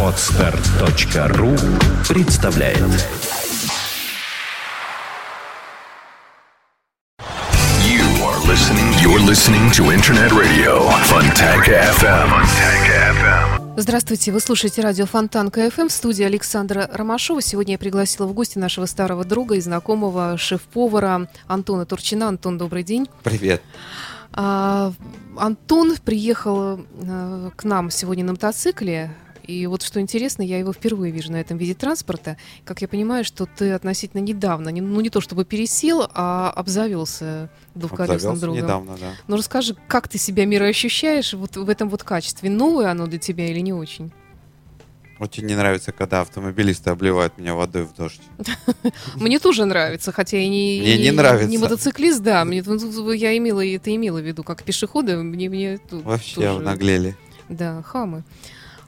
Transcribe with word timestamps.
Отстар.ру 0.00 1.56
представляет 2.08 2.78
You 7.80 8.04
are 8.22 8.38
listening. 8.46 8.92
You're 9.02 9.18
listening 9.18 9.72
to 9.72 9.90
Internet 9.92 10.30
Radio 10.30 10.88
Fontanka 11.08 11.72
FM. 11.98 12.30
Fontanka 12.30 12.94
FM. 13.10 13.74
Здравствуйте, 13.76 14.30
вы 14.30 14.38
слушаете 14.38 14.80
радио 14.80 15.06
Фонтан 15.06 15.50
КФМ 15.50 15.88
в 15.88 15.92
студии 15.92 16.22
Александра 16.22 16.88
Ромашова. 16.92 17.42
Сегодня 17.42 17.72
я 17.72 17.78
пригласила 17.78 18.28
в 18.28 18.34
гости 18.34 18.56
нашего 18.56 18.86
старого 18.86 19.24
друга 19.24 19.56
и 19.56 19.60
знакомого 19.60 20.38
шеф-повара 20.38 21.26
Антона 21.48 21.86
Турчина. 21.86 22.28
Антон, 22.28 22.56
добрый 22.56 22.84
день. 22.84 23.08
Привет. 23.24 23.62
А, 24.36 24.92
Антон 25.36 25.96
приехал 26.04 26.80
а, 27.06 27.50
к 27.54 27.64
нам 27.64 27.90
сегодня 27.90 28.24
на 28.24 28.32
мотоцикле. 28.32 29.10
И 29.46 29.66
вот 29.66 29.82
что 29.82 30.00
интересно, 30.00 30.40
я 30.40 30.58
его 30.58 30.72
впервые 30.72 31.12
вижу 31.12 31.30
на 31.30 31.36
этом 31.36 31.58
виде 31.58 31.74
транспорта. 31.74 32.38
Как 32.64 32.80
я 32.80 32.88
понимаю, 32.88 33.24
что 33.24 33.44
ты 33.46 33.72
относительно 33.72 34.22
недавно, 34.22 34.70
не- 34.70 34.80
ну 34.80 35.00
не 35.02 35.10
то 35.10 35.20
чтобы 35.20 35.44
пересел, 35.44 36.08
а 36.14 36.50
обзавелся 36.50 37.50
двухколесным 37.74 38.38
другом. 38.40 38.62
недавно, 38.62 38.96
да. 38.98 39.10
Ну 39.28 39.36
расскажи, 39.36 39.76
как 39.86 40.08
ты 40.08 40.16
себя 40.16 40.46
мироощущаешь 40.46 41.34
вот 41.34 41.56
в 41.56 41.68
этом 41.68 41.90
вот 41.90 42.02
качестве? 42.04 42.48
Новое 42.48 42.90
оно 42.90 43.06
для 43.06 43.18
тебя 43.18 43.46
или 43.50 43.60
не 43.60 43.74
очень? 43.74 44.12
Очень 45.20 45.46
не 45.46 45.54
нравится, 45.54 45.92
когда 45.92 46.22
автомобилисты 46.22 46.90
обливают 46.90 47.38
меня 47.38 47.54
водой 47.54 47.84
в 47.84 47.94
дождь. 47.94 48.20
Мне 49.14 49.38
тоже 49.38 49.64
нравится, 49.64 50.10
хотя 50.10 50.38
я 50.38 50.48
не, 50.48 50.80
Мне 50.82 50.98
не 50.98 51.10
нравится. 51.12 51.48
не 51.48 51.58
мотоциклист, 51.58 52.20
да. 52.20 52.44
Мне, 52.44 52.62
я 53.16 53.36
имела 53.36 53.64
это 53.64 53.94
имела 53.94 54.18
в 54.20 54.24
виду 54.26 54.42
как 54.42 54.64
пешехода. 54.64 55.16
Мне, 55.22 55.48
мне 55.48 55.78
Вообще 55.90 56.58
наглели. 56.58 57.16
Да, 57.48 57.82
хамы. 57.82 58.24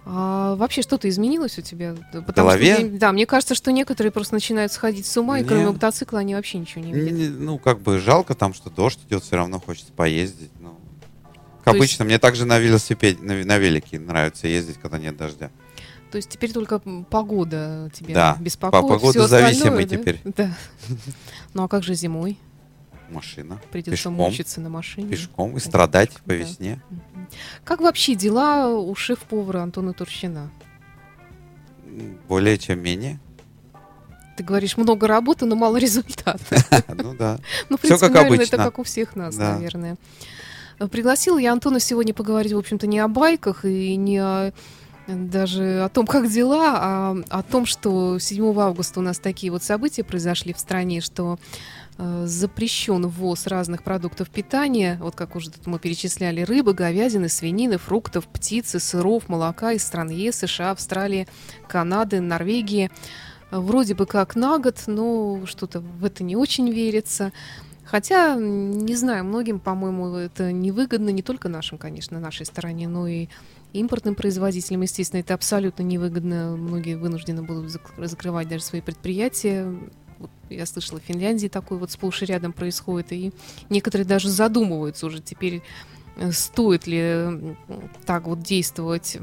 А 0.08 0.54
вообще 0.54 0.82
что-то 0.82 1.08
изменилось 1.08 1.58
у 1.58 1.62
тебя? 1.62 1.96
Да, 2.12 2.20
В 2.20 2.32
голове? 2.32 2.76
Что, 2.76 2.88
да, 2.90 3.12
мне 3.12 3.26
кажется, 3.26 3.56
что 3.56 3.72
некоторые 3.72 4.12
просто 4.12 4.34
начинают 4.34 4.70
сходить 4.72 5.04
с 5.04 5.16
ума, 5.16 5.40
и 5.40 5.42
Не. 5.42 5.48
кроме 5.48 5.66
мотоцикла 5.70 6.20
они 6.20 6.36
вообще 6.36 6.58
ничего 6.58 6.84
не 6.84 6.92
видят. 6.92 7.12
Не- 7.12 7.28
Ну, 7.28 7.58
как 7.58 7.80
бы 7.80 7.98
жалко 7.98 8.34
там, 8.36 8.54
что 8.54 8.70
дождь 8.70 9.00
идет, 9.08 9.24
все 9.24 9.34
равно 9.36 9.58
хочется 9.58 9.92
поездить. 9.92 10.50
Ну, 10.60 10.78
как 11.64 11.64
То 11.64 11.70
есть- 11.70 11.76
обычно, 11.76 12.04
мне 12.04 12.20
также 12.20 12.44
на 12.44 12.58
велосипеде, 12.60 13.20
на, 13.20 13.34
на 13.44 13.58
велике 13.58 13.98
нравится 13.98 14.46
ездить, 14.46 14.76
когда 14.80 14.98
нет 14.98 15.16
дождя. 15.16 15.50
То 16.10 16.16
есть 16.16 16.28
теперь 16.30 16.52
только 16.52 16.78
погода 16.78 17.90
тебя 17.92 18.14
Да, 18.14 18.36
беспокоит. 18.40 18.82
по- 18.82 18.88
погодозависимый 18.98 19.84
остальное, 19.84 19.86
да? 19.86 19.96
теперь. 19.96 20.20
Да. 20.36 20.56
Ну 21.54 21.62
а 21.64 21.68
как 21.68 21.82
же 21.82 21.94
зимой? 21.94 22.38
Машина. 23.10 23.60
Придется 23.70 23.90
пешком, 23.92 24.14
мучиться 24.14 24.60
на 24.60 24.68
машине. 24.68 25.08
пешком 25.08 25.56
и 25.56 25.60
страдать 25.60 26.12
по 26.22 26.30
Да. 26.30 26.34
весне. 26.34 26.80
Как 27.64 27.80
вообще 27.80 28.14
дела 28.14 28.68
у 28.68 28.94
шеф-повара 28.94 29.62
Антона 29.62 29.92
Турчина? 29.92 30.50
М, 31.86 32.18
Более 32.28 32.58
чем 32.58 32.80
менее. 32.80 33.18
Ты 34.36 34.44
говоришь, 34.44 34.76
много 34.76 35.06
работы, 35.06 35.46
но 35.46 35.56
мало 35.56 35.76
результата. 35.78 36.38
Ну 36.94 37.14
да. 37.14 37.38
Ну, 37.68 37.76
в 37.78 37.80
принципе, 37.80 38.12
наверное, 38.12 38.44
это 38.44 38.56
как 38.58 38.78
у 38.78 38.82
всех 38.82 39.16
нас, 39.16 39.36
наверное. 39.36 39.96
Пригласила 40.90 41.38
я 41.38 41.52
Антона 41.52 41.80
сегодня 41.80 42.12
поговорить, 42.12 42.52
в 42.52 42.58
общем-то, 42.58 42.86
не 42.86 42.98
о 42.98 43.08
байках 43.08 43.64
и 43.64 43.96
не 43.96 44.18
о- 44.18 44.52
даже 45.06 45.82
о 45.82 45.88
том, 45.88 46.06
как 46.06 46.28
дела, 46.28 46.74
а 46.76 47.16
о 47.28 47.42
том, 47.42 47.66
что 47.66 48.18
7 48.18 48.58
августа 48.58 49.00
у 49.00 49.02
нас 49.02 49.18
такие 49.18 49.52
вот 49.52 49.62
события 49.62 50.02
произошли 50.02 50.52
в 50.52 50.58
стране, 50.58 51.00
что 51.00 51.38
э, 51.98 52.24
запрещен 52.26 53.06
ввоз 53.06 53.46
разных 53.46 53.82
продуктов 53.82 54.30
питания, 54.30 54.98
вот 55.00 55.14
как 55.14 55.36
уже 55.36 55.50
тут 55.50 55.66
мы 55.66 55.78
перечисляли, 55.78 56.42
рыбы, 56.42 56.74
говядины, 56.74 57.28
свинины, 57.28 57.78
фруктов, 57.78 58.26
птицы, 58.26 58.80
сыров, 58.80 59.28
молока 59.28 59.72
из 59.72 59.84
стран 59.84 60.10
ЕС, 60.10 60.38
США, 60.38 60.72
Австралии, 60.72 61.28
Канады, 61.68 62.20
Норвегии. 62.20 62.90
Вроде 63.52 63.94
бы 63.94 64.06
как 64.06 64.34
на 64.34 64.58
год, 64.58 64.82
но 64.88 65.46
что-то 65.46 65.78
в 65.80 66.04
это 66.04 66.24
не 66.24 66.34
очень 66.34 66.68
верится. 66.68 67.32
Хотя, 67.86 68.34
не 68.34 68.96
знаю, 68.96 69.24
многим, 69.24 69.60
по-моему, 69.60 70.16
это 70.16 70.50
невыгодно, 70.50 71.10
не 71.10 71.22
только 71.22 71.48
нашим, 71.48 71.78
конечно, 71.78 72.18
нашей 72.18 72.44
стороне, 72.44 72.88
но 72.88 73.06
и 73.06 73.28
импортным 73.72 74.16
производителям, 74.16 74.82
естественно, 74.82 75.20
это 75.20 75.34
абсолютно 75.34 75.84
невыгодно. 75.84 76.56
Многие 76.56 76.96
вынуждены 76.96 77.42
будут 77.42 77.66
зак- 77.66 78.04
закрывать 78.04 78.48
даже 78.48 78.64
свои 78.64 78.80
предприятия. 78.80 79.72
Вот 80.18 80.30
я 80.50 80.66
слышала, 80.66 80.98
в 80.98 81.04
Финляндии 81.04 81.46
такое 81.46 81.78
вот 81.78 81.92
сплошь 81.92 82.22
и 82.22 82.26
рядом 82.26 82.52
происходит, 82.52 83.12
и 83.12 83.32
некоторые 83.70 84.06
даже 84.06 84.30
задумываются 84.30 85.06
уже 85.06 85.20
теперь, 85.20 85.62
э, 86.16 86.32
стоит 86.32 86.88
ли 86.88 87.56
так 88.04 88.26
вот 88.26 88.40
действовать 88.40 89.18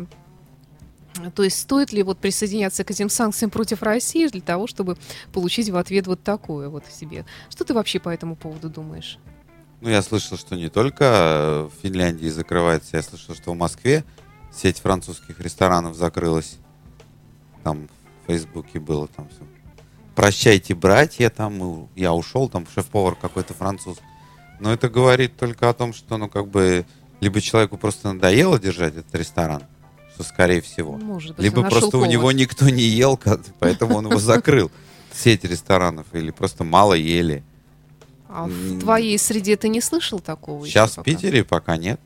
то 1.36 1.44
есть 1.44 1.60
стоит 1.60 1.94
ли 1.94 2.04
вот 2.04 2.18
присоединяться 2.18 2.84
к 2.84 2.92
этим 2.92 3.10
санкциям 3.10 3.52
против 3.52 3.84
России 3.84 4.28
для 4.28 4.42
того, 4.42 4.68
чтобы 4.68 4.98
получить 5.32 5.70
в 5.70 5.78
ответ 5.78 6.08
вот 6.08 6.24
такое 6.24 6.70
вот 6.70 6.86
себе? 6.88 7.26
Что 7.50 7.64
ты 7.64 7.74
вообще 7.74 8.00
по 8.00 8.10
этому 8.10 8.36
поводу 8.36 8.70
думаешь? 8.70 9.20
Ну, 9.82 9.90
я 9.90 10.02
слышал, 10.02 10.38
что 10.38 10.56
не 10.56 10.70
только 10.70 11.04
э, 11.04 11.64
в 11.64 11.82
Финляндии 11.82 12.30
закрывается, 12.30 12.96
я 12.96 13.04
слышал, 13.04 13.36
что 13.36 13.52
в 13.52 13.58
Москве 13.58 14.06
сеть 14.50 14.80
французских 14.80 15.40
ресторанов 15.40 15.96
закрылась. 15.96 16.58
Там 17.64 17.90
в 18.24 18.28
Фейсбуке 18.28 18.80
было 18.80 19.08
там 19.08 19.28
все. 19.30 19.42
Прощайте, 20.16 20.76
братья, 20.76 21.30
там 21.30 21.90
и 21.96 22.02
я 22.02 22.14
ушел, 22.14 22.48
там 22.48 22.68
шеф-повар 22.74 23.16
какой-то 23.16 23.54
француз. 23.54 23.98
Но 24.60 24.72
это 24.72 24.88
говорит 24.88 25.36
только 25.36 25.70
о 25.70 25.74
том, 25.74 25.92
что, 25.92 26.18
ну, 26.18 26.30
как 26.30 26.48
бы, 26.48 26.86
либо 27.20 27.42
человеку 27.42 27.78
просто 27.78 28.14
надоело 28.14 28.60
держать 28.60 28.96
этот 28.96 29.14
ресторан, 29.16 29.64
скорее 30.22 30.62
всего, 30.62 30.98
Может 30.98 31.36
быть, 31.36 31.44
либо 31.44 31.64
просто 31.64 31.98
у 31.98 32.06
него 32.06 32.32
никто 32.32 32.70
не 32.70 32.84
ел, 32.84 33.20
поэтому 33.60 33.96
он 33.96 34.08
его 34.08 34.20
закрыл. 34.20 34.70
Сеть 35.12 35.44
ресторанов, 35.44 36.08
или 36.14 36.32
просто 36.32 36.64
мало 36.64 36.94
ели. 36.94 37.44
А 38.28 38.48
в 38.48 38.80
твоей 38.80 39.18
среде 39.20 39.56
ты 39.58 39.70
не 39.70 39.80
слышал 39.80 40.20
такого? 40.20 40.66
Сейчас 40.68 40.98
в? 40.98 41.04
Питере 41.04 41.44
пока 41.44 41.78
нет. 41.78 42.00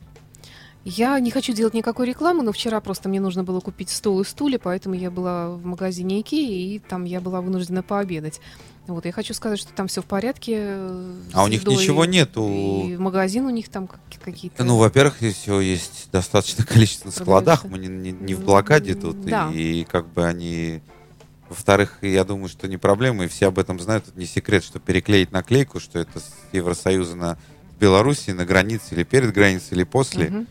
Я 0.95 1.19
не 1.19 1.31
хочу 1.31 1.53
делать 1.53 1.73
никакой 1.73 2.07
рекламы, 2.07 2.43
но 2.43 2.51
вчера 2.51 2.79
просто 2.79 3.09
мне 3.09 3.19
нужно 3.19 3.43
было 3.43 3.59
купить 3.59 3.89
стол 3.89 4.21
и 4.21 4.23
стулья, 4.23 4.57
поэтому 4.57 4.95
я 4.95 5.11
была 5.11 5.49
в 5.49 5.65
магазине 5.65 6.21
Икеи, 6.21 6.75
и 6.75 6.79
там 6.79 7.03
я 7.03 7.19
была 7.19 7.41
вынуждена 7.41 7.83
пообедать. 7.83 8.39
Вот, 8.87 9.05
я 9.05 9.11
хочу 9.11 9.33
сказать, 9.33 9.59
что 9.59 9.73
там 9.73 9.87
все 9.87 10.01
в 10.01 10.05
порядке. 10.05 10.53
э, 10.59 11.15
А 11.33 11.43
у 11.43 11.47
них 11.49 11.67
ничего 11.67 12.05
нету? 12.05 12.49
И 12.49 12.95
магазин 12.95 13.45
у 13.45 13.49
них 13.49 13.67
там 13.67 13.87
как- 13.87 13.99
какие-то... 14.23 14.63
Ну, 14.63 14.77
во-первых, 14.77 15.17
все 15.33 15.59
есть 15.59 16.07
достаточное 16.13 16.65
количество 16.65 17.07
на 17.07 17.11
складах, 17.11 17.65
мы 17.65 17.79
не, 17.79 17.89
не- 17.89 18.11
не 18.13 18.33
в 18.33 18.45
блокаде 18.45 18.95
тут, 18.95 19.25
да. 19.25 19.51
и, 19.53 19.83
как 19.83 20.07
бы 20.07 20.23
они... 20.25 20.81
Во-вторых, 21.49 21.99
я 22.01 22.23
думаю, 22.23 22.47
что 22.47 22.67
не 22.69 22.77
проблема, 22.77 23.25
и 23.25 23.27
все 23.27 23.47
об 23.47 23.59
этом 23.59 23.77
знают, 23.79 24.07
это 24.07 24.17
не 24.19 24.25
секрет, 24.25 24.63
что 24.63 24.79
переклеить 24.79 25.31
наклейку, 25.33 25.79
что 25.81 25.99
это 25.99 26.19
с 26.21 26.29
Евросоюза 26.53 27.15
на 27.15 27.37
Белоруссии, 27.81 28.31
на 28.31 28.45
границе, 28.45 28.95
или 28.95 29.03
перед 29.03 29.33
границей, 29.33 29.69
или 29.75 29.83
после, 29.83 30.29
Мгм. 30.29 30.47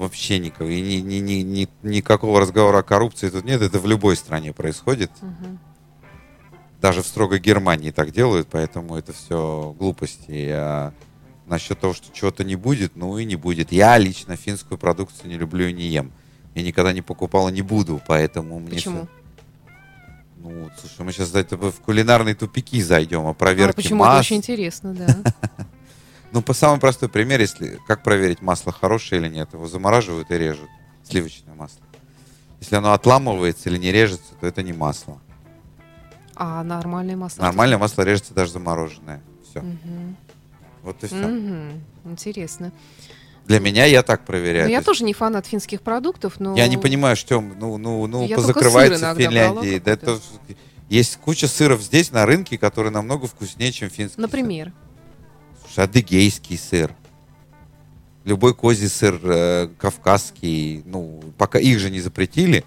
Вообще 0.00 0.38
никого. 0.38 0.68
И 0.68 0.80
ни, 0.80 0.96
ни- 1.00 1.20
ни- 1.20 1.42
ни- 1.42 1.68
никакого 1.82 2.40
разговора 2.40 2.78
о 2.78 2.82
коррупции 2.82 3.28
тут 3.30 3.44
нет, 3.44 3.62
это 3.62 3.78
в 3.78 3.86
любой 3.86 4.16
стране 4.16 4.52
происходит. 4.52 5.10
Мгм. 5.20 5.58
Даже 6.80 7.02
в 7.02 7.06
строгой 7.06 7.38
Германии 7.40 7.90
так 7.90 8.10
делают, 8.10 8.48
поэтому 8.50 8.96
это 8.96 9.12
все 9.12 9.74
глупости. 9.78 10.48
А 10.52 10.92
насчет 11.46 11.78
того, 11.78 11.92
что 11.94 12.12
чего-то 12.12 12.42
не 12.42 12.56
будет, 12.56 12.96
ну 12.96 13.18
и 13.18 13.24
не 13.24 13.36
будет. 13.36 13.70
Я 13.72 13.98
лично 13.98 14.36
финскую 14.36 14.78
продукцию 14.78 15.28
не 15.28 15.36
люблю 15.36 15.66
и 15.68 15.72
не 15.72 15.88
ем. 15.88 16.10
Я 16.54 16.62
никогда 16.62 16.92
не 16.92 17.02
покупал 17.02 17.48
и 17.48 17.52
не 17.52 17.62
буду, 17.62 18.00
поэтому 18.06 18.58
мне... 18.58 18.70
Почему? 18.76 18.96
всё- 19.02 19.08
Ну, 20.42 20.70
слушай, 20.80 21.02
мы 21.04 21.12
сейчас 21.12 21.28
в 21.32 21.72
кулинарные 21.82 22.34
тупики 22.34 22.80
зайдем, 22.82 23.26
А, 23.26 23.34
проверке 23.34 23.74
почему 23.76 24.04
это 24.04 24.12
масс. 24.14 24.20
очень 24.20 24.36
интересно, 24.36 24.94
да. 24.94 25.16
Ну, 26.32 26.42
по 26.42 26.52
самый 26.54 26.78
простой 26.78 27.08
пример, 27.08 27.40
если 27.40 27.78
как 27.86 28.02
проверить, 28.02 28.40
масло 28.40 28.72
хорошее 28.72 29.20
или 29.20 29.28
нет. 29.28 29.52
Его 29.52 29.66
замораживают 29.66 30.30
и 30.30 30.38
режут. 30.38 30.68
Сливочное 31.02 31.54
масло. 31.54 31.80
Если 32.60 32.76
оно 32.76 32.92
отламывается 32.92 33.68
или 33.68 33.78
не 33.78 33.90
режется, 33.90 34.34
то 34.40 34.46
это 34.46 34.62
не 34.62 34.72
масло. 34.72 35.18
А 36.36 36.62
нормальное 36.62 37.16
масло? 37.16 37.42
Нормальное 37.42 37.78
масло 37.78 38.02
режется 38.02 38.32
даже 38.34 38.52
замороженное. 38.52 39.22
Все. 39.48 39.60
Мгм. 39.60 40.16
Вот 40.82 41.02
и 41.04 41.06
все. 41.06 41.16
Мгм. 41.16 41.82
Интересно. 42.04 42.72
Для 43.46 43.58
меня 43.58 43.84
я 43.86 44.02
так 44.02 44.24
проверяю. 44.24 44.64
Ну, 44.64 44.68
То 44.68 44.70
я 44.70 44.76
есть 44.78 44.86
тоже 44.86 45.04
не 45.04 45.12
фанат 45.12 45.46
финских 45.46 45.82
продуктов, 45.82 46.38
но... 46.38 46.54
я 46.56 46.68
не 46.68 46.76
понимаю, 46.76 47.16
что 47.16 47.40
ну, 47.40 47.78
ну, 47.78 48.06
ну, 48.06 48.26
Я 48.26 48.36
позакрывается 48.36 48.98
сыр 48.98 49.14
в 49.14 49.18
Финляндии. 49.18 49.78
Да 49.78 49.90
это 49.90 50.20
есть 50.88 51.16
куча 51.16 51.48
сыров 51.48 51.82
здесь 51.82 52.12
на 52.12 52.26
рынке, 52.26 52.58
которые 52.58 52.92
намного 52.92 53.26
вкуснее, 53.26 53.72
чем 53.72 53.90
финский. 53.90 54.16
сыр. 54.16 54.22
Например. 54.22 54.66
Слушай, 54.66 54.89
адыгейский 55.78 56.58
сыр. 56.58 56.94
Любой 58.24 58.54
козий 58.54 58.88
сыр, 58.88 59.18
э, 59.22 59.68
кавказский, 59.78 60.82
ну, 60.84 61.22
пока 61.38 61.58
их 61.58 61.78
же 61.78 61.90
не 61.90 62.00
запретили, 62.00 62.64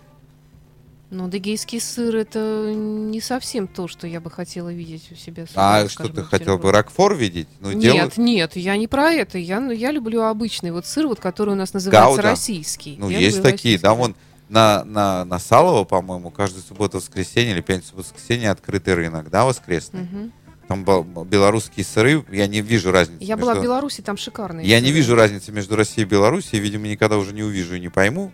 Но 1.11 1.29
дегейский 1.29 1.79
сыр 1.79 2.15
это 2.15 2.73
не 2.73 3.21
совсем 3.21 3.67
то, 3.67 3.87
что 3.87 4.07
я 4.07 4.19
бы 4.19 4.31
хотела 4.31 4.73
видеть 4.73 5.11
у 5.11 5.15
себя. 5.15 5.45
А 5.53 5.87
что 5.87 6.09
ты 6.09 6.23
хотел 6.23 6.57
бы. 6.57 6.71
Рокфор 6.71 7.13
видеть? 7.15 7.47
Ну, 7.59 7.71
Нет, 7.71 7.81
делают- 7.81 8.17
нет, 8.17 8.55
я 8.55 8.75
не 8.77 8.87
про 8.87 9.11
это. 9.11 9.37
Я, 9.37 9.59
ну, 9.59 9.69
я 9.69 9.91
люблю 9.91 10.23
обычный 10.23 10.71
вот 10.71 10.87
сыр, 10.87 11.05
вот, 11.05 11.19
который 11.19 11.51
у 11.51 11.55
нас 11.55 11.71
называется 11.71 12.07
Гауда? 12.15 12.21
российский. 12.23 12.95
Ну, 12.97 13.11
Я 13.11 13.19
есть 13.19 13.43
такие, 13.43 13.75
российский, 13.75 13.77
да, 13.83 13.93
вон 13.93 14.15
на, 14.49 14.83
на, 14.85 15.23
на 15.25 15.37
Салово, 15.37 15.83
по-моему, 15.83 16.31
каждую 16.31 16.63
субботу, 16.63 16.97
воскресенье 16.97 17.53
или 17.53 17.61
пятницу, 17.61 17.95
воскресенье 17.95 18.49
открытый 18.49 18.95
рынок, 18.95 19.29
да, 19.29 19.45
воскресный. 19.45 20.01
Мгм. 20.01 20.31
Там 20.67 20.83
белорусские 20.83 21.85
сыры, 21.85 22.23
я 22.31 22.47
не 22.47 22.61
вижу 22.61 22.91
разницы. 22.91 23.23
Я 23.23 23.35
была 23.37 23.53
в 23.53 23.55
между- 23.55 23.69
Беларуси, 23.69 24.01
там 24.01 24.17
шикарные. 24.17 24.65
Я 24.65 24.79
не 24.79 24.87
сыры. 24.87 24.97
вижу 24.97 25.15
разницы 25.15 25.51
между 25.51 25.75
Россией 25.75 26.07
и 26.07 26.09
Белоруссией, 26.09 26.61
видимо, 26.61 26.87
никогда 26.87 27.17
уже 27.17 27.33
не 27.33 27.43
увижу 27.43 27.75
и 27.75 27.79
не 27.79 27.89
пойму. 27.89 28.31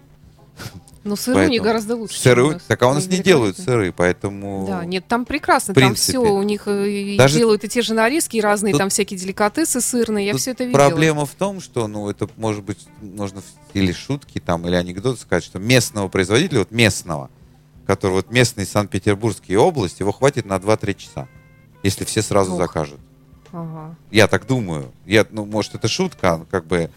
Но 1.03 1.15
сыры 1.15 1.37
у 1.37 1.39
них 1.43 1.49
Поэтому 1.49 1.63
гораздо 1.63 1.95
лучше. 1.95 2.19
Сыры, 2.19 2.43
у 2.43 2.51
нас. 2.51 2.61
так 2.67 2.81
а 2.83 2.89
у 2.89 2.93
нас 2.93 3.07
не 3.07 3.19
делают 3.19 3.57
сыры, 3.57 3.93
поэтому... 3.93 4.65
Да, 4.67 4.85
нет, 4.85 5.05
там 5.07 5.25
прекрасно, 5.25 5.73
там 5.73 5.95
все 5.95 6.19
у 6.19 6.43
них 6.43 6.63
э, 6.67 7.15
Даже- 7.17 7.37
делают 7.37 7.63
и 7.63 7.69
те 7.69 7.81
же 7.81 7.93
нарезки, 7.93 8.37
и 8.37 8.41
разные 8.41 8.73
Тут- 8.73 8.79
там 8.79 8.89
всякие 8.89 9.17
деликатесы 9.17 9.79
сырные, 9.79 10.27
я 10.27 10.37
все 10.37 10.51
это 10.51 10.65
видела. 10.65 10.77
Проблема 10.87 11.25
в 11.25 11.33
том, 11.33 11.61
что, 11.61 11.87
ну, 11.87 12.09
это 12.09 12.27
может 12.35 12.63
быть, 12.63 12.85
в 13.01 13.31
стиле 13.69 13.93
шутки 13.93 14.39
там 14.39 14.67
или 14.67 14.75
анекдот 14.75 15.19
сказать, 15.19 15.45
что 15.45 15.57
местного 15.57 16.09
производителя, 16.09 16.59
вот 16.59 16.71
местного, 16.71 17.29
который 17.87 18.13
вот 18.13 18.29
местный 18.29 18.65
Санкт-Петербургские 18.65 19.57
области, 19.57 20.01
его 20.01 20.11
хватит 20.11 20.45
на 20.45 20.57
2-3 20.57 20.95
часа, 20.95 21.27
если 21.83 22.05
все 22.05 22.21
сразу 22.21 22.53
Ох. 22.53 22.57
закажут. 22.59 22.99
Ага. 23.51 23.95
Я 24.11 24.27
так 24.27 24.45
думаю. 24.45 24.91
Я, 25.05 25.25
ну, 25.31 25.45
может, 25.45 25.75
это 25.75 25.87
шутка, 25.87 26.45
как 26.51 26.65
бы, 26.67 26.89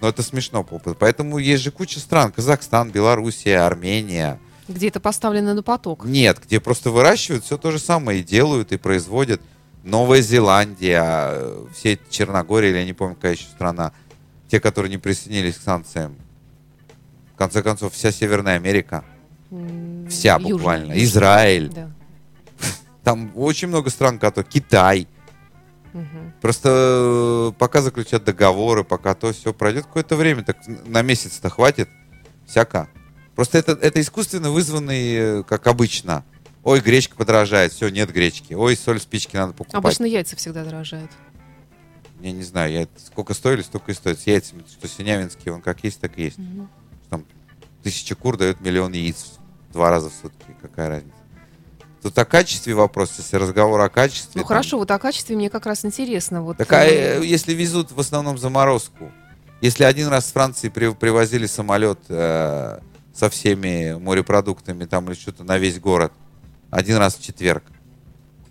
но 0.00 0.08
это 0.08 0.22
смешно. 0.22 0.64
по- 0.64 0.78
Поэтому 0.94 1.38
есть 1.38 1.62
же 1.62 1.70
куча 1.70 2.00
стран. 2.00 2.32
Казахстан, 2.32 2.90
Белоруссия, 2.90 3.58
Армения. 3.58 4.38
Где 4.68 4.88
это 4.88 5.00
поставлено 5.00 5.52
на 5.52 5.62
поток. 5.62 6.04
Нет, 6.04 6.38
где 6.44 6.60
просто 6.60 6.90
выращивают 6.90 7.44
все 7.44 7.58
то 7.58 7.70
же 7.72 7.78
самое 7.78 8.20
и 8.20 8.22
делают, 8.22 8.72
и 8.72 8.76
производят. 8.78 9.40
Новая 9.82 10.20
Зеландия, 10.22 11.02
э, 11.32 11.66
все 11.74 11.98
Черногория, 12.10 12.70
или 12.70 12.78
я 12.78 12.84
не 12.84 12.92
помню, 12.92 13.14
какая 13.16 13.32
еще 13.32 13.46
страна. 13.46 13.92
Те, 14.48 14.60
которые 14.60 14.90
не 14.90 14.98
присоединились 14.98 15.56
к 15.56 15.62
санкциям. 15.62 16.14
В 17.34 17.36
конце 17.38 17.62
концов, 17.62 17.92
вся 17.94 18.12
Северная 18.12 18.56
Америка. 18.56 19.04
Вся 20.08 20.34
южный, 20.36 20.52
буквально. 20.52 21.02
Израиль. 21.02 21.70
Да. 21.70 21.90
Там 23.04 23.32
очень 23.34 23.68
много 23.68 23.90
стран, 23.90 24.18
которые... 24.18 24.50
Китай. 24.50 25.08
Мгм. 25.92 26.32
Просто 26.40 27.50
э, 27.52 27.52
пока 27.58 27.82
заключат 27.82 28.24
договоры, 28.24 28.84
пока 28.84 29.14
то 29.14 29.32
все 29.32 29.52
пройдет 29.52 29.86
какое-то 29.86 30.16
время, 30.16 30.44
так 30.44 30.58
на 30.66 31.02
месяц-то 31.02 31.50
хватит. 31.50 31.88
Всяко. 32.46 32.88
Просто 33.34 33.58
это, 33.58 33.72
это 33.72 34.00
искусственно 34.00 34.50
вызванный, 34.50 35.14
э, 35.14 35.42
как 35.42 35.66
обычно. 35.66 36.24
Ой, 36.62 36.80
гречка 36.80 37.16
подорожает, 37.16 37.72
все, 37.72 37.88
нет 37.88 38.12
гречки. 38.12 38.54
Ой, 38.54 38.76
соль 38.76 39.00
спички 39.00 39.36
надо 39.36 39.52
покупать. 39.52 39.82
Обычно 39.82 40.04
яйца 40.04 40.36
всегда 40.36 40.64
дорожают. 40.64 41.10
Я 42.20 42.32
не 42.32 42.42
знаю, 42.42 42.72
я, 42.72 42.86
сколько 42.98 43.32
стоили, 43.32 43.62
столько 43.62 43.92
и 43.92 43.94
стоит. 43.94 44.20
С 44.20 44.26
яйцами, 44.26 44.62
что 44.68 44.86
синявинские, 44.86 45.54
он 45.54 45.62
как 45.62 45.82
есть, 45.84 46.00
так 46.00 46.18
и 46.18 46.24
есть. 46.24 46.38
Мгм. 46.38 46.68
Там 47.08 47.24
тысяча 47.82 48.14
кур 48.14 48.36
дает 48.36 48.60
миллион 48.60 48.92
яиц 48.92 49.38
два 49.72 49.90
раза 49.90 50.10
в 50.10 50.12
сутки. 50.12 50.54
Какая 50.60 50.88
разница? 50.88 51.19
Тут 52.02 52.18
о 52.18 52.24
качестве 52.24 52.74
вопрос, 52.74 53.12
если 53.18 53.36
разговор 53.36 53.80
о 53.80 53.88
качестве. 53.90 54.30
Ну 54.34 54.40
там- 54.42 54.48
хорошо, 54.48 54.78
вот 54.78 54.90
о 54.90 54.98
качестве 54.98 55.36
мне 55.36 55.50
как 55.50 55.66
раз 55.66 55.84
интересно. 55.84 56.42
Вот, 56.42 56.56
Так 56.56 56.72
а 56.72 56.84
э, 56.84 57.20
э, 57.20 57.24
если 57.26 57.52
везут 57.52 57.92
в 57.92 58.00
основном 58.00 58.38
заморозку, 58.38 59.10
если 59.60 59.84
один 59.84 60.08
раз 60.08 60.26
с 60.26 60.32
Франции 60.32 60.70
при- 60.70 60.94
привозили 60.94 61.44
самолет 61.46 61.98
э, 62.08 62.78
со 63.12 63.28
всеми 63.28 63.98
морепродуктами 64.00 64.86
там 64.86 65.08
или 65.08 65.14
что-то 65.14 65.44
на 65.44 65.58
весь 65.58 65.78
город, 65.78 66.12
один 66.70 66.96
раз 66.96 67.16
в 67.16 67.22
четверг, 67.22 67.64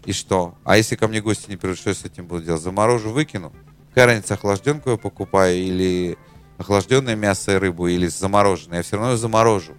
и 0.05 0.13
что? 0.13 0.55
А 0.63 0.77
если 0.77 0.95
ко 0.95 1.07
мне 1.07 1.19
гости 1.21 1.49
не 1.49 1.57
придут, 1.57 1.79
что 1.79 1.89
я 1.89 1.95
с 1.95 2.05
этим 2.05 2.27
буду 2.27 2.43
делать? 2.43 2.61
Заморожу, 2.61 3.09
выкину? 3.11 3.51
Какая 3.89 4.05
разница, 4.05 4.35
охлажденку 4.35 4.91
я 4.91 4.97
покупаю 4.97 5.57
или 5.57 6.17
охлажденное 6.59 7.15
мясо 7.15 7.53
и 7.53 7.57
рыбу, 7.57 7.87
или 7.87 8.05
замороженное? 8.07 8.77
Я 8.77 8.83
все 8.83 8.97
равно 8.97 9.13
ее 9.13 9.17
заморожу. 9.17 9.73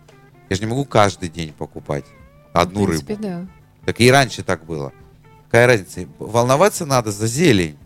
Я 0.49 0.56
же 0.56 0.62
не 0.62 0.69
могу 0.69 0.84
каждый 0.84 1.28
день 1.28 1.52
покупать 1.52 2.05
одну 2.52 2.82
в 2.82 2.87
принципе, 2.88 3.14
рыбу. 3.14 3.22
да. 3.22 3.46
Так 3.85 4.00
и 4.00 4.11
раньше 4.11 4.43
так 4.43 4.65
было. 4.65 4.93
Какая 5.47 5.67
разница? 5.67 6.06
Волноваться 6.19 6.87
надо 6.87 7.11
за 7.11 7.27
зелень. 7.27 7.77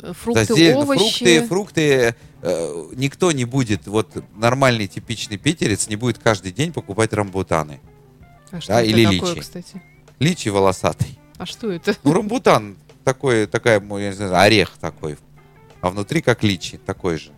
Фрукты, 0.00 0.44
За 0.44 0.54
зелень. 0.54 0.74
овощи. 0.76 1.00
Фрукты, 1.00 1.46
фрукты 1.46 2.14
э, 2.42 2.84
никто 2.96 3.30
не 3.30 3.44
будет, 3.44 3.86
вот 3.86 4.10
нормальный 4.34 4.88
типичный 4.88 5.36
питерец 5.38 5.86
не 5.88 5.94
будет 5.96 6.18
каждый 6.18 6.50
день 6.52 6.72
покупать 6.72 7.12
рамбутаны. 7.12 7.80
А 8.50 8.60
что 8.60 8.72
да, 8.72 8.80
это 8.82 8.90
или 8.90 9.04
такое, 9.16 9.30
личи. 9.30 9.40
кстати? 9.40 9.82
Личи 10.18 10.48
волосатый. 10.48 11.18
А 11.38 11.46
что 11.46 11.70
это? 11.70 11.96
Ну, 12.02 12.12
рамбутан 12.12 12.76
такой, 13.04 13.46
такая, 13.46 13.78
ну, 13.80 13.96
я 13.98 14.08
не 14.10 14.14
знаю, 14.16 14.36
орех 14.36 14.72
такой. 14.80 15.16
А 15.80 15.90
внутри 15.90 16.20
как 16.20 16.42
личи, 16.42 16.78
такой 16.78 17.18
же. 17.18 17.30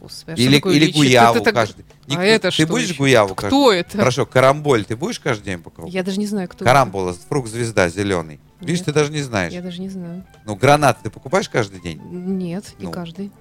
Господи, 0.00 0.40
а 0.40 0.44
Или, 0.44 0.58
или 0.58 0.84
личи? 0.86 0.96
гуяву 0.96 1.36
Это 1.36 1.44
так- 1.46 1.54
каждый. 1.54 1.84
А 2.06 2.10
Никто- 2.10 2.22
это 2.22 2.48
ты 2.48 2.54
что 2.54 2.66
будешь 2.66 2.88
еще? 2.90 2.98
гуяву 2.98 3.34
каждый? 3.34 3.48
Кто 3.48 3.72
это? 3.72 3.96
Хорошо, 3.98 4.26
карамболь 4.26 4.84
ты 4.84 4.94
будешь 4.96 5.18
каждый 5.20 5.44
день 5.44 5.62
покупать? 5.62 5.92
Я 5.92 6.02
даже 6.02 6.18
не 6.18 6.26
знаю, 6.26 6.48
кто 6.48 6.64
Карамбола, 6.64 7.14
фрукт 7.28 7.48
звезда 7.50 7.88
зеленый. 7.88 8.40
Видишь, 8.60 8.78
Нет. 8.80 8.86
ты 8.86 8.92
даже 8.92 9.10
не 9.10 9.18
это. 9.18 9.26
знаешь. 9.28 9.52
Я 9.52 9.62
даже 9.62 9.80
не 9.80 9.88
знаю. 9.88 10.24
Ну, 10.44 10.54
гранат 10.56 10.98
ты 11.02 11.10
покупаешь 11.10 11.48
каждый 11.48 11.80
день? 11.80 12.00
Нет, 12.02 12.74
не 12.78 12.86
Ну, 12.86 12.90
каждый. 12.92 13.32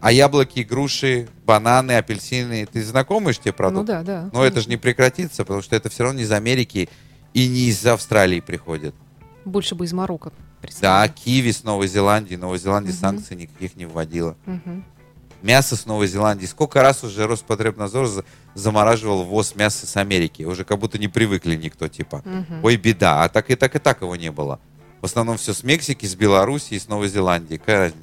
А 0.00 0.12
яблоки, 0.12 0.60
груши, 0.60 1.28
бананы, 1.44 1.92
апельсины, 1.92 2.66
ты 2.66 2.82
знакомы 2.82 3.32
ж 3.32 3.38
те 3.38 3.52
продукты? 3.52 3.92
Ну 3.94 3.98
да, 3.98 4.02
да. 4.02 4.30
Но 4.32 4.44
это 4.44 4.60
же 4.60 4.68
не 4.68 4.76
прекратится, 4.76 5.44
потому 5.44 5.62
что 5.62 5.74
это 5.74 5.88
все 5.88 6.04
равно 6.04 6.18
не 6.18 6.24
из 6.24 6.32
Америки 6.32 6.88
и 7.34 7.48
не 7.48 7.68
из 7.68 7.84
Австралии 7.86 8.40
приходит. 8.40 8.94
Больше 9.44 9.74
бы 9.74 9.84
из 9.84 9.92
Марокко. 9.92 10.32
Да, 10.80 11.06
киви 11.08 11.52
с 11.52 11.64
Новой 11.64 11.86
Зеландии. 11.86 12.34
Новая 12.34 12.58
Зеландия 12.58 12.90
Мгм. 12.92 12.98
санкций 13.00 13.36
никаких 13.36 13.76
не 13.76 13.86
вводила. 13.86 14.36
Мгм. 14.46 14.84
Мясо 15.42 15.76
с 15.76 15.86
Новой 15.86 16.06
Зеландии. 16.08 16.46
Сколько 16.46 16.82
раз 16.82 17.04
уже 17.04 17.26
Роспотребнадзор 17.26 18.06
за- 18.06 18.24
замораживал 18.54 19.24
ввоз 19.24 19.54
мяса 19.54 19.86
с 19.86 19.96
Америки. 19.96 20.42
Уже 20.42 20.64
как 20.64 20.78
будто 20.78 20.98
не 20.98 21.08
привыкли 21.08 21.54
никто, 21.56 21.88
типа. 21.88 22.22
Мгм. 22.24 22.64
Ой, 22.64 22.76
беда. 22.76 23.22
А 23.24 23.28
так 23.28 23.50
и 23.50 23.54
так 23.54 23.76
и 23.76 23.78
так 23.78 24.00
его 24.02 24.16
не 24.16 24.30
было. 24.32 24.58
В 25.00 25.04
основном 25.04 25.36
все 25.36 25.52
с 25.52 25.62
Мексики, 25.62 26.06
с 26.06 26.14
Белоруссии 26.14 26.78
с 26.78 26.88
Новой 26.88 27.08
Зеландии. 27.08 27.56
Какая 27.56 27.78
разница? 27.78 28.02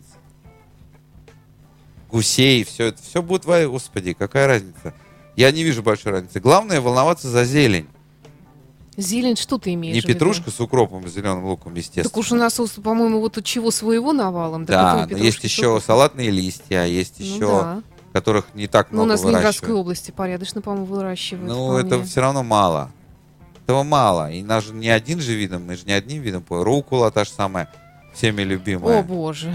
Гусей, 2.10 2.64
все 2.64 2.88
это. 2.88 3.02
Все 3.02 3.22
будет, 3.22 3.46
господи, 3.46 4.14
какая 4.14 4.48
разница? 4.48 4.94
Я 5.36 5.52
не 5.52 5.64
вижу 5.64 5.82
большой 5.82 6.12
разницы. 6.12 6.40
Главное 6.40 6.80
волноваться 6.80 7.28
за 7.28 7.44
зелень. 7.44 7.88
Зелень, 8.98 9.36
что 9.36 9.58
ты 9.58 9.74
имеешь 9.74 9.96
Не 9.96 10.02
в 10.02 10.04
виду? 10.06 10.14
петрушка 10.14 10.52
с 10.52 10.60
укропом, 10.60 11.08
с 11.08 11.14
зеленым 11.14 11.46
луком, 11.46 11.74
естественно. 11.76 12.04
Так 12.10 12.18
уж 12.18 12.32
у 12.32 12.36
нас, 12.36 12.60
по-моему, 12.84 13.20
вот 13.20 13.34
тут 13.34 13.46
чего 13.46 13.72
своего 13.72 14.14
навалом. 14.14 14.66
Да, 14.66 15.08
но 15.10 15.18
есть 15.18 15.44
еще 15.44 15.82
салатные 15.86 16.30
листья, 16.30 16.84
есть 16.86 17.20
Ну 17.20 17.26
еще, 17.26 17.48
да. 17.48 17.82
которых 18.14 18.46
не 18.54 18.68
так 18.68 18.92
Ну, 18.92 19.02
у 19.02 19.06
много 19.06 19.14
нас 19.14 19.22
в 19.24 19.28
Ленинградской 19.30 19.74
области 19.74 20.12
порядочно, 20.12 20.62
по-моему, 20.62 20.86
выращивают. 20.86 21.48
Ну, 21.48 21.70
вполне. 21.70 21.88
это 21.88 22.04
все 22.04 22.22
равно 22.22 22.44
мало. 22.44 22.92
Этого 23.66 23.84
мало. 23.84 24.32
И 24.32 24.44
нас 24.44 24.66
же 24.66 24.74
не 24.74 24.90
один 24.90 25.22
же 25.22 25.34
видом, 25.34 25.66
мы 25.66 25.76
же 25.78 25.86
не 25.86 25.94
одним 25.94 26.22
видом. 26.22 26.44
Рукула 26.50 27.10
та 27.12 27.24
же 27.24 27.32
самая, 27.32 27.70
всеми 28.14 28.42
любимая. 28.44 29.00
О, 29.00 29.04
боже. 29.04 29.54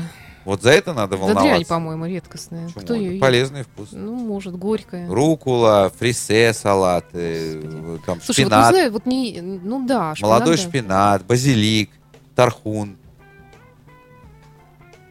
Вот 0.48 0.62
за 0.62 0.70
это 0.70 0.94
надо 0.94 1.10
Да 1.10 1.16
волноваться. 1.18 1.46
дрянь, 1.50 1.66
по-моему, 1.66 2.06
редкостная. 2.06 2.68
Почему? 2.68 2.82
Кто 2.82 2.94
ее 2.94 3.10
ест? 3.10 3.20
Полезный 3.20 3.62
вкус. 3.64 3.88
Ну, 3.92 4.14
может, 4.14 4.56
горькая. 4.56 5.06
Рукула, 5.06 5.92
фрисе 5.98 6.54
салаты, 6.54 7.60
Господи. 7.60 8.00
там 8.06 8.20
Слушай, 8.22 8.44
вот 8.44 8.48
шпинат, 8.48 8.66
не 8.72 8.78
знаю, 8.78 8.92
вот 8.92 9.04
не... 9.04 9.40
Ну 9.42 9.86
да, 9.86 10.14
шпинат, 10.14 10.22
молодой 10.32 10.56
да. 10.56 10.62
шпинат, 10.62 11.26
базилик, 11.26 11.90
тархун. 12.34 12.96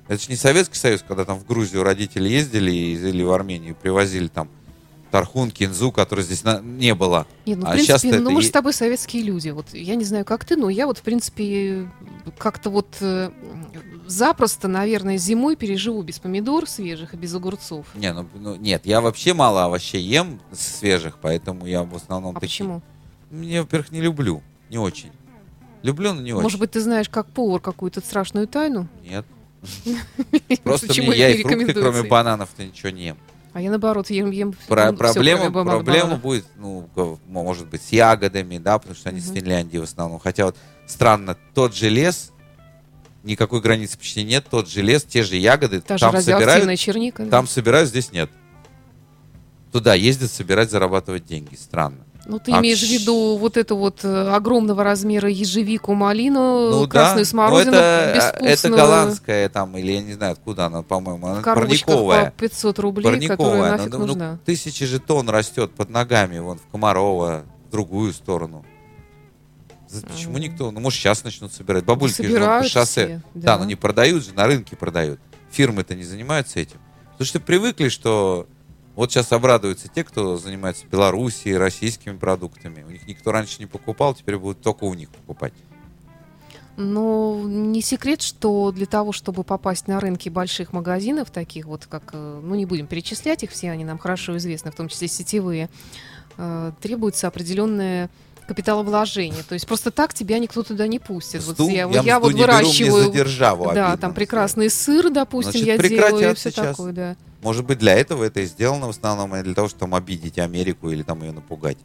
Это 0.08 0.24
же 0.24 0.30
не 0.30 0.36
Советский 0.38 0.80
Союз, 0.80 1.04
когда 1.08 1.24
там 1.24 1.38
в 1.38 1.46
Грузию 1.46 1.84
родители 1.84 2.28
ездили 2.30 2.72
или 2.72 3.22
в 3.22 3.32
Армению 3.32 3.76
привозили 3.76 4.30
там 4.30 4.50
тархун, 5.12 5.52
кинзу, 5.52 5.92
который 5.92 6.24
здесь 6.24 6.44
на- 6.44 6.62
не 6.62 6.96
было. 6.96 7.28
Нет, 7.46 7.60
ну, 7.60 7.66
в 7.66 7.70
А 7.70 7.74
принципе, 7.74 8.10
ну, 8.10 8.16
это 8.22 8.30
мы 8.32 8.42
же 8.42 8.48
с 8.48 8.52
тобой 8.52 8.74
советские 8.74 9.22
люди. 9.22 9.50
Вот 9.50 9.68
я 9.74 9.94
не 9.94 10.04
знаю, 10.04 10.26
как 10.26 10.46
ты, 10.46 10.56
но 10.56 10.68
я 10.70 10.88
вот, 10.88 10.98
в 10.98 11.02
принципе, 11.04 11.88
как-то 12.40 12.72
вот 12.72 12.88
э, 13.02 13.30
запросто, 14.08 14.68
наверное, 14.68 15.18
зимой 15.18 15.56
переживу 15.56 16.02
без 16.02 16.20
помидор 16.20 16.68
свежих 16.68 17.14
и 17.14 17.18
без 17.18 17.34
огурцов. 17.36 17.86
Не, 17.96 18.14
ну, 18.14 18.28
ну, 18.36 18.56
нет, 18.56 18.86
я 18.86 19.02
вообще 19.02 19.34
мало 19.34 19.66
овощей 19.66 20.02
ем 20.02 20.40
свежих, 20.52 21.18
поэтому 21.22 21.66
я 21.66 21.84
в 21.84 21.96
основном 21.96 22.32
А 22.38 22.40
такие- 22.40 22.50
почему? 22.50 22.82
Я, 23.32 23.62
во-первых, 23.62 23.92
не 23.92 24.02
люблю. 24.02 24.42
Не 24.70 24.78
очень. 24.78 25.12
Люблю, 25.84 26.14
но 26.14 26.22
не 26.22 26.34
очень. 26.34 26.44
Может 26.44 26.60
быть, 26.60 26.72
ты 26.72 26.82
знаешь, 26.82 27.10
как 27.10 27.28
повар, 27.28 27.60
какую-то 27.62 28.02
страшную 28.02 28.48
тайну? 28.48 28.88
Нет. 29.04 29.26
Просто 30.64 30.88
мне, 31.02 31.18
я 31.18 31.30
и 31.30 31.44
фрукты, 31.44 31.74
кроме 31.74 32.04
бананов-то 32.04 32.66
ничего 32.66 32.90
не 32.90 33.08
ем. 33.08 33.18
А 33.54 33.62
я, 33.62 33.70
наоборот, 33.70 34.10
ем, 34.10 34.30
ем 34.32 34.54
Про- 34.68 34.92
ну, 34.92 34.98
проблема, 34.98 35.50
бананов. 35.50 35.84
проблема 35.84 36.16
будет, 36.18 36.46
ну, 36.58 36.88
может 37.28 37.68
быть, 37.68 37.82
с 37.82 37.92
ягодами, 37.92 38.58
да, 38.60 38.78
потому 38.78 38.96
что 38.96 39.10
они 39.10 39.20
с 39.20 39.28
Мгм. 39.28 39.36
Финляндии 39.36 39.78
в 39.80 39.84
основном. 39.84 40.20
Хотя 40.20 40.46
вот 40.46 40.56
странно, 40.86 41.36
тот 41.56 41.74
же 41.76 41.90
лес, 41.90 42.32
никакой 43.24 43.62
границы 43.62 43.98
почти 43.98 44.24
нет, 44.24 44.46
тот 44.50 44.70
же 44.70 44.82
лес, 44.82 45.04
те 45.04 45.24
же 45.24 45.36
ягоды, 45.36 45.82
Та 45.82 45.98
же 45.98 46.02
там 46.02 46.14
радиоактивная 46.16 46.56
собирают, 46.56 46.80
черника. 46.80 47.24
да. 47.24 47.30
там 47.30 47.48
собирают, 47.48 47.90
здесь 47.90 48.12
нет. 48.12 48.30
туда 49.72 49.94
ездят 49.94 50.32
собирать, 50.32 50.72
зарабатывать 50.72 51.26
деньги. 51.26 51.56
Странно. 51.56 51.98
Ну, 52.30 52.40
ты 52.40 52.52
А 52.52 52.60
имеешь 52.60 52.82
в 52.82 52.90
виду 52.92 53.38
вот 53.38 53.56
эту 53.56 53.78
вот 53.78 54.04
э, 54.04 54.30
огромного 54.34 54.84
размера 54.84 55.30
ежевику, 55.30 55.94
малину, 55.94 56.72
Ну 56.72 56.88
красную 56.90 57.24
да, 57.24 57.30
смородину, 57.30 57.72
но 57.72 57.78
это, 57.78 58.38
это 58.42 58.70
голландская 58.70 59.48
там, 59.48 59.78
или 59.78 59.94
я 59.94 60.02
не 60.02 60.12
знаю, 60.14 60.34
откуда 60.34 60.66
она, 60.66 60.82
по-моему, 60.82 61.26
она 61.28 61.42
парниковая. 61.42 62.32
по 62.32 62.32
500 62.42 62.80
рублей, 62.80 63.04
которая 63.28 63.38
Парниковая. 63.38 63.72
нафиг 63.78 63.92
Ну, 63.94 64.00
ну, 64.00 64.06
нужна. 64.08 64.40
тысячи 64.46 64.86
же 64.86 65.00
тонн 65.00 65.30
растет 65.30 65.72
под 65.72 65.90
ногами, 65.90 66.40
вон 66.40 66.60
в 66.60 66.68
Комарова, 66.70 67.46
в 67.68 67.72
другую 67.72 68.12
сторону. 68.12 68.66
Почему 70.08 70.38
никто? 70.38 70.72
Ну, 70.72 70.80
может, 70.80 71.00
сейчас 71.00 71.24
начнут 71.24 71.54
собирать. 71.54 71.86
Бабульки 71.86 72.22
же 72.22 72.40
вон 72.40 72.62
по 72.62 72.68
шоссе. 72.68 73.06
все, 73.06 73.22
Да, 73.34 73.54
да. 73.54 73.60
но 73.60 73.66
не 73.66 73.76
продают 73.76 74.26
же, 74.26 74.34
на 74.34 74.46
рынке 74.46 74.76
продают. 74.76 75.20
Фирмы-то 75.52 75.96
не 75.96 76.04
занимаются 76.04 76.60
этим. 76.60 76.78
Потому 77.12 77.26
что 77.26 77.40
привыкли, 77.40 77.90
что 77.90 78.48
вот 78.96 79.12
сейчас 79.12 79.32
обрадуются 79.32 79.88
те, 79.88 80.04
кто 80.04 80.38
занимается 80.38 80.86
Белоруссией, 80.88 81.58
российскими 81.58 82.18
продуктами. 82.18 82.84
У 82.84 82.92
них 82.92 83.08
никто 83.08 83.32
раньше 83.32 83.60
не 83.60 83.66
покупал, 83.66 84.14
теперь 84.14 84.38
будут 84.38 84.62
только 84.62 84.84
у 84.84 84.94
них 84.94 85.10
покупать. 85.10 85.54
Но 86.78 87.42
не 87.44 87.82
секрет, 87.82 88.22
что 88.22 88.72
для 88.72 88.86
того, 88.86 89.12
чтобы 89.12 89.44
попасть 89.44 89.88
на 89.88 90.00
рынки 90.00 90.30
больших 90.30 90.74
магазинов, 90.74 91.32
таких 91.32 91.66
вот 91.66 91.88
как, 91.88 92.12
э, 92.14 92.42
ну 92.44 92.54
не 92.54 92.68
будем 92.68 92.86
перечислять 92.86 93.42
их, 93.42 93.52
все 93.52 93.72
они 93.72 93.84
нам 93.84 93.98
хорошо 93.98 94.38
известны, 94.38 94.72
в 94.72 94.76
том 94.76 94.88
числе 94.88 95.08
сетевые, 95.08 95.70
э, 96.38 96.72
требуется 96.80 97.28
определенное 97.28 98.12
капиталовложение. 98.48 99.44
То 99.44 99.54
есть 99.54 99.68
просто 99.68 99.92
так 99.92 100.14
тебя 100.14 100.40
никто 100.40 100.64
туда 100.64 100.88
не 100.88 101.00
пустит. 101.00 101.44
Вот 101.44 101.60
Мзду- 101.60 101.70
я, 101.70 101.88
я 101.88 102.02
я 102.02 102.20
вот 102.20 102.34
выращиваю, 102.34 103.12
державу 103.12 103.66
да, 103.66 103.92
обидно 103.92 103.98
там 103.98 104.14
прекрасный 104.14 104.70
сыр, 104.70 105.10
допустим, 105.12 105.62
Значит, 105.64 105.68
я 105.68 105.90
делаю 105.90 106.32
и 106.32 106.34
все 106.34 106.50
сейчас. 106.52 106.68
такое, 106.76 106.92
да. 106.94 107.16
Может 107.42 107.66
быть, 107.66 107.78
для 107.78 107.94
этого 107.94 108.24
это 108.24 108.40
и 108.40 108.46
сделано 108.46 108.88
в 108.88 108.92
основном, 108.92 109.40
для 109.44 109.54
того, 109.54 109.68
чтобы 109.68 109.82
там 109.82 109.96
обидеть 109.96 110.40
Америку 110.40 110.90
или 110.90 111.04
там 111.04 111.22
ее 111.22 111.32
напугать. 111.32 111.78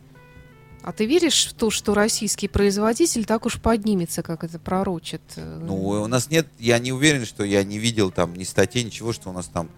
А 0.83 0.93
ты 0.93 1.07
веришь 1.07 1.47
в 1.47 1.53
то, 1.53 1.71
что 1.71 1.95
российский 1.95 2.49
производитель 2.49 3.25
так 3.25 3.47
уж 3.47 3.61
поднимется, 3.61 4.23
как 4.23 4.43
это 4.43 4.59
пророчит? 4.59 5.23
э, 5.37 5.61
Ну, 5.63 5.77
у 5.77 6.07
нас 6.09 6.29
нет, 6.31 6.49
я 6.59 6.79
не 6.81 6.91
уверен, 6.93 7.25
что 7.25 7.45
я 7.45 7.63
не 7.63 7.79
видел 7.79 8.11
там 8.11 8.35
ни 8.35 8.43
статей, 8.43 8.83
ничего, 8.83 9.13
что 9.13 9.31
у 9.31 9.33
нас 9.33 9.47
там 9.47 9.69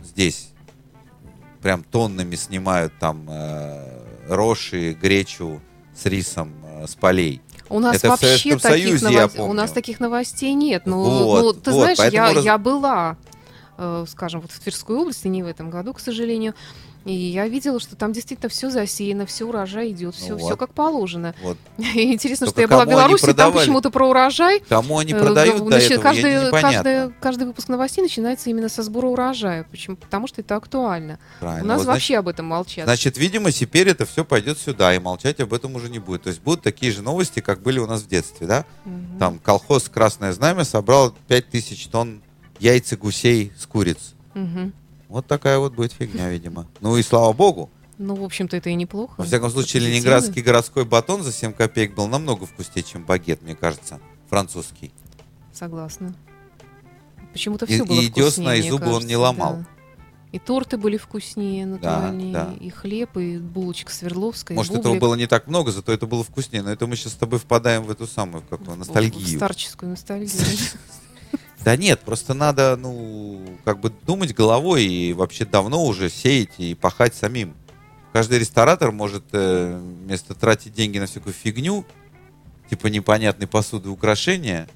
здесь 0.00 0.50
прям 1.60 1.82
тоннами 1.82 2.36
снимают 2.36 2.92
там 3.00 3.26
э, 3.28 4.02
рожи, 4.28 4.92
гречу 4.92 5.60
с 5.94 6.06
рисом 6.06 6.54
э, 6.64 6.86
с 6.86 6.94
полей. 6.94 7.40
У 7.68 7.78
нас 7.78 7.96
Это 7.96 8.08
в 8.08 8.10
вообще 8.10 8.26
Советском 8.36 8.60
таких 8.60 8.98
Союзе, 9.00 9.08
новостей, 9.18 9.40
у 9.42 9.52
нас 9.52 9.72
таких 9.72 10.00
новостей 10.00 10.52
нет. 10.54 10.82
Ну, 10.86 11.02
Вот, 11.02 11.42
ну, 11.56 11.60
ты 11.60 11.70
вот, 11.70 11.80
знаешь, 11.96 12.12
я, 12.12 12.32
раз- 12.32 12.44
я 12.44 12.58
была, 12.58 13.16
э, 13.78 14.04
скажем, 14.08 14.40
вот 14.40 14.52
в 14.52 14.60
Тверской 14.60 14.96
области, 14.96 15.28
не 15.28 15.42
в 15.42 15.46
этом 15.46 15.70
году, 15.70 15.94
к 15.94 16.00
сожалению, 16.00 16.54
и 17.04 17.12
я 17.12 17.46
видела, 17.48 17.78
что 17.80 17.96
там 17.96 18.12
действительно 18.12 18.48
все 18.48 18.70
засеяно, 18.70 19.26
все 19.26 19.44
урожай 19.44 19.90
идет, 19.90 20.14
все, 20.14 20.30
Ну 20.32 20.38
все 20.38 20.48
вот. 20.48 20.58
как 20.58 20.72
положено. 20.72 21.34
Вот. 21.42 21.58
И 21.78 22.12
интересно, 22.12 22.46
Только 22.46 22.54
что 22.54 22.60
я 22.62 22.68
была 22.68 22.84
в 22.86 22.88
Беларуси, 22.88 23.32
там 23.34 23.52
почему-то 23.52 23.90
про 23.90 24.08
урожай. 24.08 24.60
Кому 24.60 24.98
они 24.98 25.12
э, 25.12 25.20
продают 25.20 25.62
г- 25.62 25.70
до 25.70 25.76
этого, 25.76 26.02
каждый, 26.02 26.50
каждый, 26.50 27.12
каждый 27.20 27.46
выпуск 27.46 27.68
новостей 27.68 28.02
начинается 28.02 28.48
именно 28.48 28.68
со 28.70 28.82
сбора 28.82 29.08
урожая. 29.08 29.64
Почему? 29.70 29.96
Потому 29.96 30.26
что 30.26 30.40
это 30.40 30.56
актуально. 30.56 31.18
Правильно. 31.40 31.64
У 31.64 31.66
нас 31.66 31.78
Вот, 31.80 31.88
вообще 31.88 32.16
об 32.16 32.28
этом 32.28 32.46
молчат. 32.46 32.84
Значит, 32.84 33.18
видимо, 33.18 33.52
теперь 33.52 33.88
это 33.88 34.06
все 34.06 34.24
пойдет 34.24 34.58
сюда, 34.58 34.94
и 34.94 34.98
молчать 34.98 35.40
об 35.40 35.52
этом 35.52 35.74
уже 35.74 35.90
не 35.90 35.98
будет. 35.98 36.22
То 36.22 36.30
есть 36.30 36.40
будут 36.40 36.62
такие 36.62 36.90
же 36.90 37.02
новости, 37.02 37.40
как 37.40 37.60
были 37.60 37.78
у 37.80 37.86
нас 37.86 38.00
в 38.02 38.08
детстве, 38.08 38.46
да? 38.46 38.64
Мгм. 38.86 39.18
Там 39.18 39.38
колхоз 39.40 39.90
«Красное 39.90 40.32
знамя» 40.32 40.64
собрал 40.64 41.14
5000 41.28 41.86
тонн 41.88 42.22
яйца 42.60 42.96
гусей 42.96 43.52
с 43.58 43.66
куриц. 43.66 44.14
Мгм. 44.34 44.72
Вот 45.08 45.26
такая 45.26 45.58
вот 45.58 45.74
будет 45.74 45.92
фигня, 45.92 46.30
видимо. 46.30 46.66
Ну 46.80 46.96
и 46.96 47.02
слава 47.02 47.32
богу. 47.32 47.70
Ну, 47.98 48.16
в 48.16 48.24
общем-то, 48.24 48.56
это 48.56 48.70
и 48.70 48.74
неплохо. 48.74 49.14
Во 49.18 49.24
всяком 49.24 49.50
случае, 49.50 49.82
Это 49.82 49.90
ленинградский 49.92 50.42
городской 50.42 50.84
батон 50.84 51.22
за 51.22 51.32
7 51.32 51.52
копеек 51.52 51.94
был 51.94 52.08
намного 52.08 52.44
вкуснее, 52.46 52.82
чем 52.82 53.04
багет, 53.04 53.42
мне 53.42 53.54
кажется, 53.54 54.00
французский. 54.28 54.92
Согласна. 55.52 56.14
Почему-то 57.32 57.66
И- 57.66 57.74
все 57.74 57.84
было 57.84 58.00
и 58.00 58.08
десна, 58.08 58.22
вкуснее, 58.22 58.58
и 58.58 58.60
мне 58.62 58.70
зубы 58.70 58.86
он 58.86 58.90
не 58.92 58.98
кажется, 59.14 59.18
ломал. 59.18 59.52
да. 59.58 59.66
И 60.32 60.38
торты 60.40 60.76
были 60.76 60.96
вкуснее, 60.96 61.64
натуральнее, 61.64 62.32
да. 62.32 62.54
и 62.60 62.68
хлеб, 62.68 63.16
и 63.16 63.38
булочка 63.38 63.92
Свердловская, 63.92 64.56
и 64.56 64.58
Может, 64.58 64.72
бублик. 64.72 64.86
этого 64.86 64.98
было 64.98 65.14
не 65.14 65.28
так 65.28 65.46
много, 65.46 65.70
зато 65.70 65.92
это 65.92 66.06
было 66.08 66.24
вкуснее. 66.24 66.62
Но 66.64 66.72
это 66.72 66.88
мы 66.88 66.96
сейчас 66.96 67.12
с 67.12 67.16
тобой 67.16 67.38
впадаем 67.38 67.84
в 67.84 67.90
эту 67.92 68.08
самую, 68.08 68.42
в 68.42 68.48
какую, 68.48 68.72
В- 68.74 68.78
ностальгию. 68.78 69.38
старческую 69.38 69.90
ностальгию. 69.90 70.30
Да 71.64 71.76
нет, 71.76 72.00
просто 72.00 72.34
надо, 72.34 72.76
ну, 72.76 73.40
как 73.64 73.80
бы 73.80 73.90
думать 74.06 74.34
головой 74.34 74.84
и 74.84 75.12
вообще 75.14 75.46
давно 75.46 75.82
уже 75.84 76.10
сеять 76.10 76.50
и 76.58 76.74
пахать 76.74 77.14
самим. 77.14 77.54
Каждый 78.12 78.38
ресторатор 78.38 78.92
может 78.92 79.24
э, 79.32 79.80
вместо 80.04 80.34
тратить 80.34 80.74
деньги 80.74 80.98
на 80.98 81.06
всякую 81.06 81.32
фигню, 81.32 81.86
типа 82.68 82.88
непонятной 82.88 83.46
посуды, 83.46 83.88
украшения, 83.88 84.68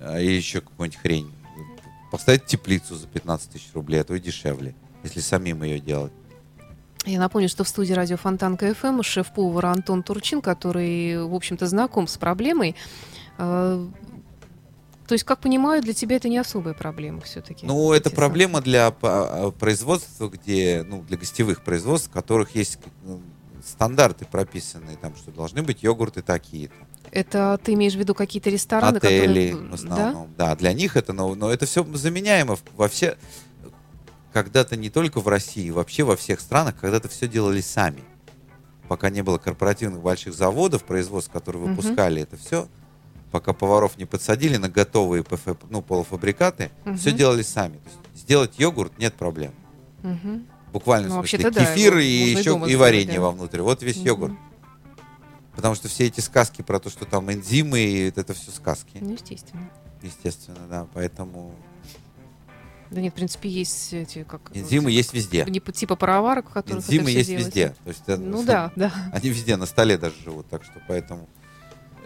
а, 0.00 0.18
еще 0.18 0.60
какую-нибудь 0.60 1.00
хрень, 1.00 1.32
поставить 2.10 2.44
теплицу 2.44 2.96
за 2.96 3.06
15 3.06 3.50
тысяч 3.50 3.68
рублей, 3.72 4.00
а 4.00 4.04
то 4.04 4.16
и 4.16 4.20
дешевле, 4.20 4.74
если 5.04 5.20
самим 5.20 5.62
ее 5.62 5.78
делать. 5.78 6.12
Я 7.06 7.20
напомню, 7.20 7.48
что 7.48 7.62
в 7.62 7.68
студии 7.68 7.92
радио 7.92 8.16
Фонтанка 8.16 8.74
ФМ 8.74 9.02
шеф-повар 9.02 9.66
Антон 9.66 10.02
Турчин, 10.02 10.40
который, 10.40 11.24
в 11.24 11.34
общем-то, 11.34 11.66
знаком 11.68 12.08
с 12.08 12.16
проблемой. 12.16 12.74
То 15.06 15.12
есть, 15.12 15.24
как 15.24 15.40
понимаю, 15.40 15.82
для 15.82 15.92
тебя 15.92 16.16
это 16.16 16.28
не 16.28 16.38
особая 16.38 16.74
проблема 16.74 17.20
все-таки. 17.20 17.66
Ну, 17.66 17.92
это 17.92 18.10
проблема 18.10 18.60
для 18.62 18.90
по- 18.90 19.52
производства, 19.58 20.28
где, 20.28 20.82
ну, 20.86 21.02
для 21.02 21.18
гостевых 21.18 21.62
производств, 21.62 22.08
в 22.08 22.12
которых 22.12 22.54
есть 22.54 22.78
ну, 23.02 23.20
стандарты 23.66 24.24
прописанные, 24.24 24.96
там, 24.96 25.14
что 25.16 25.30
должны 25.30 25.62
быть 25.62 25.82
йогурты 25.82 26.22
такие-то. 26.22 26.74
Это 27.10 27.60
ты 27.62 27.74
имеешь 27.74 27.94
в 27.94 27.98
виду 27.98 28.14
какие-то 28.14 28.50
рестораны, 28.50 28.96
отели 28.96 29.50
которые... 29.50 29.70
в 29.70 29.74
основном. 29.74 30.28
Да? 30.36 30.56
для 30.56 30.72
них 30.72 30.96
это, 30.96 31.12
но, 31.12 31.34
но 31.34 31.50
это 31.50 31.66
все 31.66 31.84
заменяемо 31.94 32.56
во 32.76 32.88
все. 32.88 33.16
Когда-то 34.32 34.76
не 34.76 34.90
только 34.90 35.20
в 35.20 35.28
России, 35.28 35.70
вообще 35.70 36.02
во 36.02 36.16
всех 36.16 36.40
странах, 36.40 36.76
когда-то 36.80 37.08
все 37.08 37.28
делали 37.28 37.60
сами. 37.60 38.02
Пока 38.88 39.10
не 39.10 39.22
было 39.22 39.38
корпоративных 39.38 40.00
больших 40.00 40.34
заводов, 40.34 40.84
производств, 40.84 41.30
которые 41.30 41.66
выпускали 41.66 42.22
это 42.22 42.36
все, 42.36 42.68
пока 43.34 43.52
поваров 43.52 43.98
не 43.98 44.04
подсадили 44.04 44.58
на 44.58 44.68
готовые 44.68 45.24
ПФ, 45.24 45.56
ну, 45.68 45.82
полуфабрикаты, 45.82 46.70
Мгм. 46.84 46.96
все 46.96 47.10
делали 47.10 47.42
сами. 47.42 47.78
То 47.78 47.88
есть 48.12 48.22
сделать 48.22 48.60
йогурт 48.60 48.96
нет 48.96 49.14
проблем. 49.14 49.50
Да? 50.04 50.10
Мгм. 50.10 50.46
Буквально 50.72 51.08
Ну, 51.08 51.20
в 51.22 51.28
смысле, 51.28 51.50
да, 51.50 51.66
кефир 51.66 51.94
его 51.98 52.00
и 52.00 52.30
еще 52.38 52.70
и 52.72 52.76
варенье 52.76 53.14
да. 53.16 53.20
вовнутрь. 53.22 53.60
Вот 53.60 53.82
весь 53.82 53.96
Мгм. 53.96 54.06
йогурт. 54.06 54.32
Потому 55.56 55.74
что 55.74 55.88
все 55.88 56.06
эти 56.06 56.20
сказки 56.20 56.62
про 56.62 56.78
то, 56.78 56.90
что 56.90 57.06
там 57.06 57.28
энзимы, 57.32 57.80
и 57.80 58.08
это 58.10 58.34
все 58.34 58.52
сказки. 58.52 58.98
Ну, 59.00 59.14
естественно. 59.14 59.68
Естественно, 60.00 60.60
да. 60.70 60.86
Поэтому 60.94 61.56
Да 62.92 63.00
нет, 63.00 63.14
в 63.14 63.16
принципе, 63.16 63.48
есть 63.48 63.92
эти, 63.92 64.22
как... 64.22 64.42
энзимы 64.54 64.92
есть 64.92 65.12
везде. 65.12 65.44
Не 65.48 65.58
типа 65.58 65.96
пароварок, 65.96 66.50
в 66.50 66.52
которых 66.52 66.84
Энзимы 66.84 67.10
есть 67.10 67.28
делается. 67.30 67.48
везде. 67.48 67.68
То 67.82 67.88
есть, 67.88 68.02
это- 68.06 68.22
Ну 68.22 68.44
да, 68.44 68.70
да. 68.76 68.92
Они 69.12 69.30
везде, 69.30 69.56
на 69.56 69.66
столе 69.66 69.98
даже 69.98 70.14
живут. 70.22 70.46
Так 70.48 70.62
что 70.62 70.74
поэтому 70.86 71.28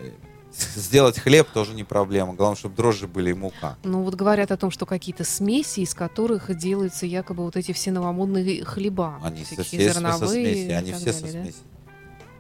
э, 0.00 0.11
сделать 0.52 1.19
хлеб 1.19 1.49
тоже 1.52 1.75
не 1.75 1.85
проблема. 1.85 2.35
Главное, 2.35 2.57
чтобы 2.57 2.75
дрожжи 2.76 3.07
были 3.07 3.31
и 3.31 3.35
мука. 3.35 3.76
Ну 3.85 4.02
вот 4.02 4.14
говорят 4.14 4.50
о 4.50 4.57
том, 4.57 4.71
что 4.71 4.87
какие-то 4.87 5.25
смеси, 5.25 5.81
из 5.81 5.95
которых 5.95 6.57
делаются 6.57 7.07
якобы 7.07 7.45
вот 7.45 7.57
эти 7.57 7.73
все 7.73 7.90
новомодные 7.90 8.64
хлеба. 8.64 9.19
Они 9.23 9.45
со, 9.45 9.62
все 9.62 9.78
со 9.88 9.95
зерновые 9.95 10.31
смеси. 10.31 10.69
и 10.69 10.73
Они 10.73 10.93
все 10.93 11.12
со 11.12 11.23
далее, 11.23 11.38
да? 11.38 11.45
смеси. 11.45 11.59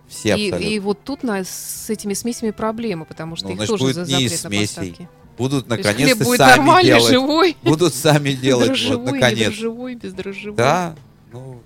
Все 0.08 0.28
И, 0.30 0.32
абсолютно. 0.50 0.72
и 0.74 0.78
вот 0.78 1.04
тут 1.04 1.22
на, 1.22 1.44
с 1.44 1.90
этими 1.90 2.14
смесями 2.14 2.50
проблема, 2.50 3.04
потому 3.04 3.36
что 3.36 3.46
Ну, 3.48 3.50
их 3.52 3.56
значит, 3.58 3.70
тоже 3.72 3.84
будет 3.84 3.94
за 4.08 4.16
не 4.16 4.24
из 4.24 4.40
запрет 4.40 4.70
смесей. 4.70 4.90
поставки. 4.92 5.08
Будут 5.36 5.68
То 5.68 5.74
есть 5.76 5.86
хлеб 5.86 5.96
наконец-то 5.98 6.24
будет 6.24 6.38
сами 6.38 6.50
нормальный, 6.56 6.88
делать. 6.90 7.12
живой, 7.12 7.56
Будут 7.62 7.94
сами 7.94 8.32
делать. 8.32 8.68
Вот, 8.68 8.74
дрожжевой, 8.78 9.06
не 9.06 9.12
наконец. 9.12 9.46
дрожжевой, 9.48 9.94
бездрожжевой. 9.96 10.56
Да, 10.56 10.96
ну, 11.30 11.60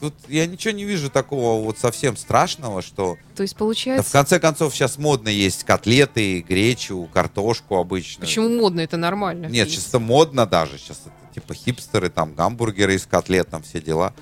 тут 0.00 0.14
я 0.28 0.46
ничего 0.46 0.72
не 0.72 0.84
вижу 0.84 1.10
такого 1.10 1.62
вот 1.62 1.78
совсем 1.78 2.16
страшного, 2.16 2.82
что... 2.82 3.16
То 3.34 3.42
есть 3.42 3.54
Да, 3.54 3.56
в 3.56 3.58
получается, 3.58 4.12
конце 4.12 4.38
концов, 4.40 4.74
сейчас 4.74 4.98
модно 4.98 5.28
есть 5.28 5.64
котлеты, 5.64 6.40
гречу, 6.40 7.08
картошку 7.12 7.76
обычную. 7.76 8.26
почему 8.26 8.48
модно, 8.48 8.80
это 8.80 8.96
нормально. 8.96 9.46
Нет, 9.46 9.68
есть. 9.68 9.80
сейчас 9.86 10.00
модно 10.00 10.46
даже. 10.46 10.78
Сейчас 10.78 11.00
это 11.04 11.34
типа 11.34 11.54
хипстеры, 11.54 12.08
там 12.10 12.34
гамбургеры 12.34 12.94
из 12.94 13.06
котлет, 13.06 13.48
там 13.48 13.62
все 13.62 13.80
дела. 13.80 14.14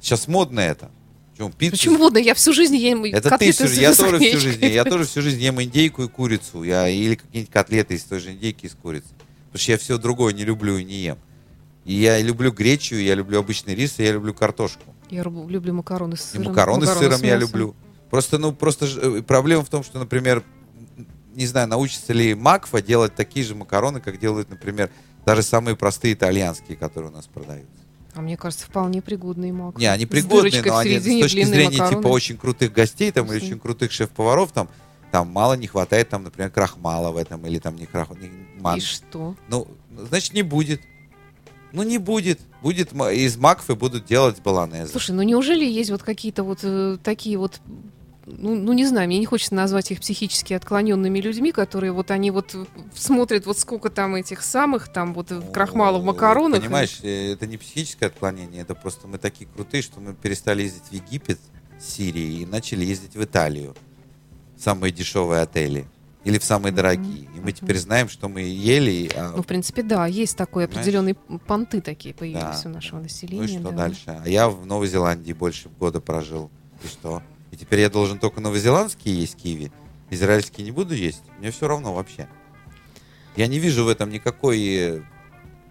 Сейчас 0.00 0.28
модно 0.28 0.60
это. 0.60 0.90
Почему? 1.32 1.50
Пиццу- 1.56 1.70
Почему 1.70 1.98
модно? 1.98 2.18
Я 2.18 2.34
всю 2.34 2.52
жизнь 2.52 2.74
ем 2.76 3.04
Это 3.04 3.22
ты 3.22 3.28
котлеты 3.30 3.52
всю 3.52 3.64
с- 3.66 3.68
жизнь, 3.70 3.82
я 3.82 3.94
тоже 3.94 4.18
всю 4.18 4.38
жизнь, 4.40 4.64
я 4.66 4.84
тоже 4.84 5.04
всю 5.04 5.22
жизнь 5.22 5.40
ем 5.40 5.62
индейку 5.62 6.02
и 6.02 6.08
курицу, 6.08 6.64
я 6.64 6.88
или 6.88 7.14
какие-нибудь 7.14 7.52
котлеты 7.52 7.94
из 7.94 8.02
той 8.02 8.18
же 8.18 8.32
индейки 8.32 8.66
и 8.66 8.68
с 8.68 8.72
курицы, 8.74 9.06
потому 9.46 9.60
что 9.62 9.70
я 9.72 9.78
все 9.78 9.98
другое 9.98 10.32
не 10.34 10.44
люблю 10.44 10.76
и 10.78 10.84
не 10.84 10.94
ем. 10.94 11.18
И 11.84 11.94
я 11.94 12.20
люблю 12.20 12.50
гречу, 12.50 12.96
я 12.96 13.14
люблю 13.14 13.38
обычный 13.38 13.74
рис, 13.76 13.94
и 13.98 14.02
я 14.02 14.12
люблю 14.12 14.34
картошку. 14.34 14.82
Я 15.10 15.22
люблю 15.22 15.74
макароны 15.74 16.16
с 16.16 16.34
И 16.34 16.38
сыром. 16.38 16.46
макароны 16.52 16.86
с 16.86 16.98
сыром 16.98 17.22
я 17.22 17.34
мясом. 17.36 17.40
люблю. 17.40 17.76
Просто, 18.10 18.38
ну, 18.38 18.52
просто 18.52 18.86
ж- 18.86 18.98
э, 18.98 19.22
проблема 19.22 19.64
в 19.64 19.68
том, 19.68 19.82
что, 19.82 19.98
например, 19.98 20.42
не 21.34 21.46
знаю, 21.46 21.68
научится 21.68 22.12
ли 22.12 22.34
Макфа 22.34 22.82
делать 22.82 23.14
такие 23.14 23.44
же 23.44 23.54
макароны, 23.54 24.00
как 24.00 24.18
делают, 24.18 24.50
например, 24.50 24.90
даже 25.24 25.42
самые 25.42 25.76
простые 25.76 26.14
итальянские, 26.14 26.76
которые 26.76 27.10
у 27.10 27.14
нас 27.14 27.26
продаются. 27.26 27.68
А 28.14 28.20
мне 28.20 28.36
кажется, 28.36 28.66
вполне 28.66 29.00
пригодный 29.02 29.52
мак. 29.52 29.76
Не, 29.78 29.86
они 29.86 30.04
С 30.04 30.08
пригодные, 30.08 30.62
но 30.64 30.78
они 30.78 30.98
с 30.98 31.04
точки 31.04 31.44
зрения 31.44 31.72
типа 31.72 31.84
макароны. 31.84 32.08
очень 32.08 32.36
крутых 32.38 32.72
гостей 32.72 33.12
там 33.12 33.26
или 33.30 33.36
очень 33.36 33.58
крутых 33.60 33.92
шеф-поваров 33.92 34.50
там, 34.52 34.68
там 35.12 35.28
мало 35.28 35.54
не 35.54 35.66
хватает 35.68 36.08
там, 36.08 36.24
например, 36.24 36.50
крахмала 36.50 37.12
в 37.12 37.16
этом 37.16 37.46
или 37.46 37.58
там 37.58 37.76
не 37.76 37.86
крах, 37.86 38.08
не 38.20 38.30
ман- 38.60 38.78
И 38.78 38.80
что? 38.80 39.36
Ну, 39.48 39.68
значит, 39.96 40.32
не 40.34 40.42
будет. 40.42 40.80
Ну, 41.72 41.82
не 41.82 41.98
будет. 41.98 42.40
Будет 42.62 42.92
из 42.92 43.36
маков 43.36 43.70
и 43.70 43.74
будут 43.74 44.04
делать 44.06 44.42
баланезы. 44.42 44.90
Слушай, 44.90 45.12
ну 45.12 45.22
неужели 45.22 45.64
есть 45.64 45.90
вот 45.90 46.02
какие-то 46.02 46.42
вот 46.42 46.60
э, 46.62 46.98
такие 47.02 47.38
вот 47.38 47.60
ну, 48.30 48.54
ну, 48.54 48.72
не 48.72 48.84
знаю, 48.84 49.06
мне 49.06 49.18
не 49.18 49.26
хочется 49.26 49.54
назвать 49.54 49.90
их 49.90 50.00
психически 50.00 50.52
отклоненными 50.52 51.18
людьми, 51.18 51.50
которые 51.52 51.92
вот 51.92 52.10
они 52.10 52.30
вот 52.30 52.54
э, 52.54 52.64
смотрят 52.94 53.46
вот 53.46 53.58
сколько 53.58 53.88
там 53.90 54.16
этих 54.16 54.42
самых, 54.42 54.92
там 54.92 55.14
вот 55.14 55.32
э, 55.32 55.40
крахмала 55.52 55.98
в 55.98 56.00
Ну, 56.00 56.08
макаронах. 56.08 56.60
Понимаешь, 56.60 56.98
э, 57.02 57.32
это 57.32 57.46
не 57.46 57.56
психическое 57.56 58.06
отклонение, 58.06 58.62
это 58.62 58.74
просто 58.74 59.08
мы 59.08 59.18
такие 59.18 59.48
крутые, 59.48 59.82
что 59.82 60.00
мы 60.00 60.14
перестали 60.14 60.62
ездить 60.62 60.84
в 60.90 60.92
Египет, 60.92 61.38
Сирии 61.80 62.40
и 62.40 62.46
начали 62.46 62.84
ездить 62.84 63.14
в 63.14 63.22
Италию. 63.22 63.76
Самые 64.58 64.92
дешевые 64.92 65.42
отели. 65.42 65.86
Или 66.28 66.38
в 66.38 66.44
самые 66.44 66.72
дорогие. 66.72 67.24
И 67.34 67.40
мы 67.40 67.52
теперь 67.52 67.78
знаем, 67.78 68.08
что 68.08 68.28
мы 68.28 68.42
ели. 68.42 69.10
а, 69.16 69.32
Ну, 69.36 69.42
в 69.42 69.46
принципе, 69.46 69.82
да, 69.82 70.06
есть 70.06 70.36
такой 70.36 70.66
Понимаешь? 70.66 70.86
определенные 70.86 71.14
понты 71.14 71.80
такие 71.80 72.14
появились 72.14 72.62
Да, 72.62 72.62
у 72.66 72.68
нашего 72.68 73.00
населения. 73.00 73.40
ну 73.40 73.44
и 73.44 73.60
что 73.60 73.70
да. 73.70 73.76
дальше? 73.76 74.20
А 74.24 74.28
я 74.28 74.48
в 74.50 74.66
Новой 74.66 74.88
Зеландии 74.88 75.32
больше 75.32 75.68
года 75.70 76.00
прожил. 76.00 76.50
И 76.84 76.86
что? 76.88 77.22
И 77.50 77.56
теперь 77.56 77.80
я 77.80 77.88
должен 77.88 78.18
только 78.18 78.40
новозеландские 78.42 79.18
есть 79.18 79.36
киви? 79.36 79.72
Израильские 80.10 80.64
не 80.66 80.70
буду 80.70 80.94
есть? 80.94 81.22
Мне 81.38 81.50
все 81.50 81.66
равно 81.66 81.94
вообще. 81.94 82.28
Я 83.36 83.46
не 83.46 83.58
вижу 83.58 83.84
в 83.84 83.88
этом 83.88 84.10
никакой... 84.10 84.60
э, 84.66 85.02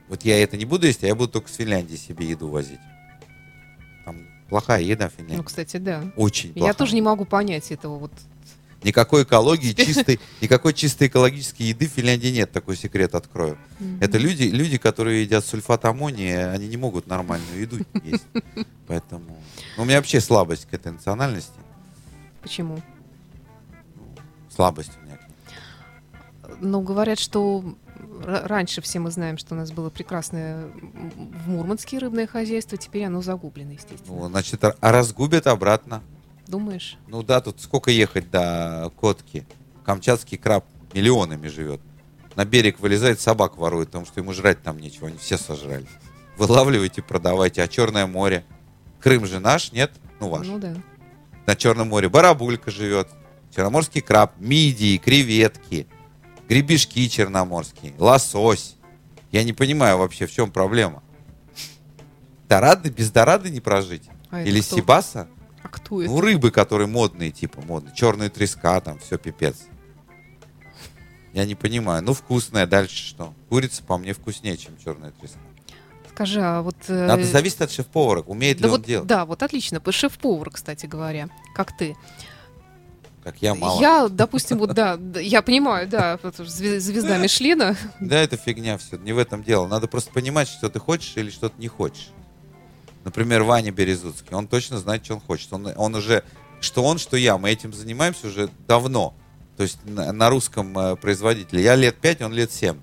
Вот 0.10 0.24
я 0.26 0.42
это 0.42 0.58
не 0.58 0.66
буду 0.66 0.88
есть, 0.88 1.04
а 1.04 1.08
я 1.08 1.14
буду 1.16 1.32
только 1.34 1.50
с 1.50 1.56
Финляндии 1.56 1.96
себе 1.98 2.28
еду 2.30 2.48
возить. 2.48 2.80
Там 4.06 4.22
плохая 4.50 4.82
еда 4.82 5.10
в 5.10 5.12
Ну, 5.18 5.24
Финляндии. 5.24 5.44
кстати, 5.46 5.78
да. 5.78 6.04
Очень 6.16 6.50
Я 6.50 6.56
плохая. 6.56 6.74
тоже 6.76 6.96
не 6.96 7.02
могу 7.02 7.26
понять 7.26 7.72
этого 7.72 8.00
вот. 8.00 8.12
Никакой 8.84 9.24
экологии, 9.24 9.74
чистой, 9.74 10.20
никакой 10.42 10.74
чистой 10.74 11.08
экологической 11.08 11.64
еды 11.64 11.88
в 11.88 11.92
Финляндии 11.92 12.30
нет, 12.30 12.52
такой 12.52 12.78
секрет 12.78 13.16
открою. 13.16 13.58
Это 14.00 14.18
люди, 14.18 14.44
люди, 14.44 14.78
которые 14.78 15.24
едят 15.24 15.46
сульфат 15.46 15.86
аммония, 15.86 16.52
они 16.52 16.68
не 16.68 16.78
могут 16.78 17.08
нормальную 17.08 17.60
еду 17.60 17.78
есть. 18.04 18.26
Поэтому... 18.88 19.42
Ну, 19.78 19.84
у 19.84 19.86
меня 19.86 19.98
вообще 19.98 20.22
слабость 20.22 20.68
к 20.70 20.74
этой 20.74 20.92
национальности. 20.92 21.60
Почему? 22.42 22.82
Слабость 24.54 24.92
у 25.02 25.06
меня. 25.06 25.20
Ну, 26.60 26.82
говорят, 26.82 27.20
что 27.20 27.76
раньше 28.24 28.82
все 28.82 29.00
мы 29.00 29.12
знаем, 29.12 29.38
что 29.38 29.56
у 29.56 29.58
нас 29.58 29.72
было 29.72 29.90
прекрасное 29.90 30.68
в 31.46 31.50
Мурманске 31.50 31.98
рыбное 31.98 32.28
хозяйство, 32.28 32.78
теперь 32.78 33.06
оно 33.06 33.22
загублено, 33.22 33.74
естественно. 33.74 34.18
Ну, 34.18 34.28
значит, 34.28 34.64
а 34.64 34.92
разгубят 34.92 35.48
обратно. 35.48 36.02
Думаешь? 36.48 36.98
Ну 37.08 37.24
да, 37.24 37.42
тут 37.42 37.62
сколько 37.62 37.92
ехать 37.92 38.30
до 38.32 38.92
Котки? 39.00 39.46
Камчатский 39.86 40.38
краб 40.38 40.66
миллионами 40.94 41.48
живет. 41.48 41.82
На 42.36 42.46
берег 42.46 42.80
вылезает, 42.80 43.20
собак 43.20 43.58
ворует, 43.58 43.90
потому 43.90 44.06
что 44.06 44.20
ему 44.20 44.34
жрать 44.34 44.62
там 44.62 44.80
нечего, 44.80 45.08
они 45.08 45.18
все 45.18 45.38
сожрали. 45.38 45.88
Вылавливайте, 46.38 47.02
продавайте. 47.02 47.64
А 47.64 47.68
Черное 47.68 48.06
море? 48.06 48.46
Крым 49.00 49.26
же 49.26 49.40
наш, 49.40 49.72
нет? 49.72 49.92
Ну, 50.20 50.30
ваш. 50.30 50.46
Ну 50.48 50.60
да. 50.60 50.76
на 51.46 51.56
Черном 51.56 51.90
море. 51.90 52.10
Барабулька 52.10 52.72
живет. 52.72 53.10
Черноморский 53.56 54.02
краб, 54.02 54.34
мидии, 54.38 54.98
креветки, 54.98 55.88
гребешки 56.48 57.08
черноморские, 57.08 57.94
лосось. 57.98 58.76
Я 59.32 59.44
не 59.44 59.54
понимаю 59.54 59.98
вообще, 59.98 60.28
в 60.28 60.32
чем 60.32 60.52
проблема. 60.52 61.02
Дорады, 62.48 62.90
без 62.90 63.12
дорады 63.12 63.50
не 63.50 63.60
прожить? 63.60 64.04
А 64.30 64.42
Или 64.44 64.62
сибаса? 64.62 65.28
Это? 65.90 66.10
Ну, 66.10 66.22
рыбы, 66.22 66.52
которые 66.52 66.88
модные, 66.88 67.32
типа, 67.32 67.62
модные. 67.62 67.96
Черная 67.96 68.30
треска, 68.30 68.80
там, 68.82 69.00
все 69.00 69.18
пипец. 69.18 69.56
Я 71.34 71.46
не 71.46 71.56
понимаю. 71.56 72.04
Ну, 72.04 72.14
вкусная, 72.14 72.66
дальше 72.66 72.96
что? 72.96 73.34
Курица 73.50 73.84
по 73.84 73.98
мне 73.98 74.14
вкуснее, 74.14 74.58
чем 74.58 74.78
черная 74.84 75.12
треска. 75.12 75.40
Скажи, 76.14 76.42
а 76.42 76.64
вот... 76.64 76.76
э, 76.88 77.06
Надо 77.06 77.24
зависеть 77.26 77.62
от 77.62 77.72
шеф-повара, 77.72 78.22
умеет 78.22 78.58
да 78.58 78.68
ли 78.68 78.74
он 78.74 78.80
вот, 78.80 78.88
делать. 78.88 79.08
Да, 79.08 79.26
вот 79.26 79.44
отлично. 79.44 79.80
Шеф-повар, 79.92 80.50
кстати 80.50 80.88
говоря. 80.88 81.30
Как 81.54 81.78
ты. 81.78 81.96
Как 83.24 83.42
я 83.42 83.54
мало. 83.54 83.80
Я, 83.80 84.08
допустим, 84.08 84.58
вот 84.58 84.74
да, 84.74 84.98
я 85.20 85.42
понимаю, 85.42 85.88
да, 85.88 86.18
звезда 86.24 87.18
Мишлена. 87.18 87.76
Да, 88.00 88.22
это 88.22 88.38
фигня 88.38 88.78
все, 88.78 88.98
не 88.98 89.14
в 89.14 89.18
этом 89.18 89.44
дело. 89.44 89.68
Надо 89.68 89.88
просто 89.88 90.12
понимать, 90.12 90.48
что 90.48 90.70
ты 90.70 90.80
хочешь 90.80 91.12
или 91.18 91.30
что 91.30 91.50
ты 91.50 91.62
не 91.62 91.68
хочешь. 91.68 92.10
Например, 93.08 93.44
Ваня 93.44 93.72
Березуцкий, 93.72 94.36
он 94.36 94.50
точно 94.50 94.80
знает, 94.80 95.06
что 95.06 95.14
он 95.14 95.22
хочет. 95.22 95.54
Он, 95.54 95.66
он 95.78 95.96
уже, 95.96 96.26
что 96.60 96.84
он, 96.84 96.98
что 96.98 97.16
я, 97.16 97.38
мы 97.38 97.50
этим 97.50 97.72
занимаемся 97.72 98.28
уже 98.28 98.50
давно. 98.68 99.16
То 99.56 99.64
есть 99.64 99.80
на, 99.86 100.12
на 100.12 100.30
русском 100.30 100.78
э, 100.78 100.98
производителе. 100.98 101.64
Я 101.64 101.76
лет 101.76 101.96
пять, 102.02 102.22
он 102.22 102.34
лет 102.34 102.52
семь. 102.52 102.76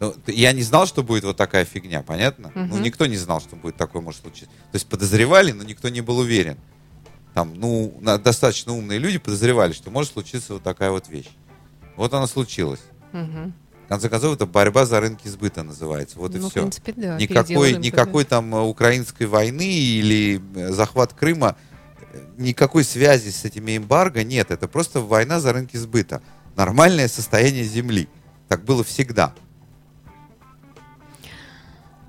Ну, 0.00 0.12
т- 0.12 0.34
я 0.34 0.52
не 0.52 0.60
знал, 0.62 0.86
что 0.86 1.02
будет 1.02 1.24
вот 1.24 1.38
такая 1.38 1.64
фигня, 1.64 2.02
понятно? 2.02 2.52
Ну, 2.54 2.64
Мгм. 2.66 2.82
никто 2.82 3.06
не 3.06 3.16
знал, 3.16 3.40
что 3.40 3.56
будет 3.56 3.76
такое 3.76 4.02
может 4.02 4.20
случиться. 4.20 4.50
То 4.70 4.74
есть 4.76 4.86
подозревали, 4.86 5.52
но 5.52 5.62
никто 5.64 5.88
не 5.88 6.02
был 6.02 6.18
уверен. 6.18 6.58
Там, 7.32 7.54
ну, 7.54 7.98
достаточно 8.22 8.74
умные 8.76 8.98
люди 8.98 9.16
подозревали, 9.16 9.72
что 9.72 9.90
может 9.90 10.12
случиться 10.12 10.52
вот 10.52 10.62
такая 10.62 10.90
вот 10.90 11.08
вещь. 11.08 11.30
Вот 11.96 12.12
она 12.12 12.26
случилась. 12.26 12.80
Мгм. 13.12 13.54
В 13.90 13.92
конце 13.92 14.08
концов, 14.08 14.36
это 14.36 14.46
борьба 14.46 14.86
за 14.86 15.00
рынки 15.00 15.26
сбыта 15.26 15.64
называется. 15.64 16.16
Вот 16.20 16.32
и 16.36 16.38
ну, 16.38 16.46
в 16.46 16.50
все. 16.52 16.60
принципе, 16.60 16.92
да. 16.96 17.16
Никакой, 17.16 17.72
никакой 17.72 18.24
там 18.24 18.54
э, 18.54 18.60
украинской 18.60 19.24
войны 19.24 19.68
или 19.68 20.40
э, 20.54 20.70
захват 20.70 21.12
Крыма, 21.12 21.56
э, 22.12 22.20
никакой 22.38 22.84
связи 22.84 23.30
с 23.30 23.44
этими 23.44 23.76
эмбарго 23.76 24.22
нет. 24.22 24.52
Это 24.52 24.68
просто 24.68 25.00
война 25.00 25.40
за 25.40 25.52
рынки 25.52 25.76
сбыта. 25.76 26.22
Нормальное 26.54 27.08
состояние 27.08 27.64
земли. 27.64 28.08
Так 28.46 28.62
было 28.62 28.84
всегда. 28.84 29.34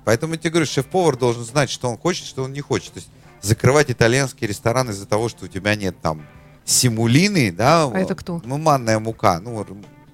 Поэтому 0.04 0.34
я 0.34 0.38
тебе 0.38 0.50
говорю, 0.50 0.66
шеф-повар 0.66 1.16
должен 1.16 1.42
знать, 1.42 1.68
что 1.68 1.90
он 1.90 1.98
хочет, 1.98 2.26
что 2.26 2.44
он 2.44 2.52
не 2.52 2.60
хочет. 2.60 2.92
То 2.92 3.00
есть 3.00 3.10
закрывать 3.40 3.90
итальянский 3.90 4.46
ресторан 4.46 4.88
из-за 4.90 5.06
того, 5.06 5.28
что 5.28 5.46
у 5.46 5.48
тебя 5.48 5.74
нет 5.74 5.96
там 6.00 6.24
симулины, 6.64 7.50
да? 7.50 7.86
А 7.86 7.98
это 7.98 8.14
кто? 8.14 8.40
Ну, 8.44 8.58
манная 8.58 9.00
мука, 9.00 9.40
ну, 9.40 9.66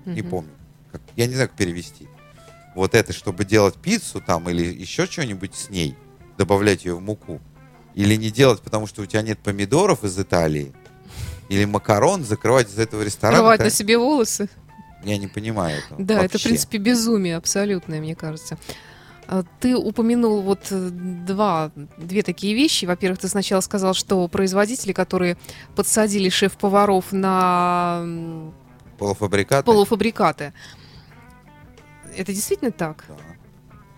не 0.07 0.23
помню. 0.23 0.53
Я 1.19 1.27
не 1.27 1.35
знаю, 1.35 1.49
как 1.49 1.59
перевести. 1.59 2.07
Вот 2.77 2.95
это, 2.95 3.13
чтобы 3.13 3.45
делать 3.45 3.75
пиццу 3.75 4.21
там 4.21 4.49
или 4.49 4.63
еще 4.63 5.07
что-нибудь 5.07 5.53
с 5.55 5.69
ней, 5.69 5.97
добавлять 6.39 6.85
ее 6.85 6.95
в 6.95 7.01
муку. 7.01 7.41
Или 7.97 8.15
не 8.15 8.31
делать, 8.31 8.61
потому 8.63 8.87
что 8.87 9.03
у 9.03 9.07
тебя 9.07 9.23
нет 9.23 9.41
помидоров 9.41 10.05
из 10.05 10.17
Италии. 10.17 10.73
Или 11.49 11.65
макарон, 11.65 12.25
закрывать 12.25 12.69
из 12.71 12.79
этого 12.79 13.03
ресторана. 13.03 13.41
Рвать 13.43 13.57
это- 13.61 13.65
на 13.65 13.71
себе 13.71 13.99
волосы. 13.99 14.49
Я 15.05 15.17
не 15.19 15.27
понимаю 15.27 15.79
этого. 15.79 16.01
Да, 16.05 16.15
это, 16.15 16.29
в 16.29 16.33
вообще. 16.35 16.49
принципе, 16.51 16.79
безумие 16.79 17.37
абсолютное, 17.37 18.01
мне 18.01 18.15
кажется. 18.15 18.57
А, 19.27 19.43
Ты 19.61 19.77
упомянул 19.77 20.43
вот 20.43 20.69
э, 20.71 20.89
два, 20.91 21.73
две 21.97 22.23
такие 22.23 22.55
вещи. 22.55 22.85
Во-первых, 22.85 23.19
ты 23.19 23.27
сначала 23.29 23.61
сказал, 23.61 23.95
что 23.95 24.27
производители, 24.29 24.93
которые 24.93 25.37
подсадили 25.75 26.29
шеф-поваров 26.29 27.11
на 27.13 28.05
Полуфабрикаты. 28.99 29.65
полуфабрикаты, 29.65 30.53
это 32.19 32.33
действительно 32.33 32.71
так? 32.71 33.05
Да. 33.09 33.17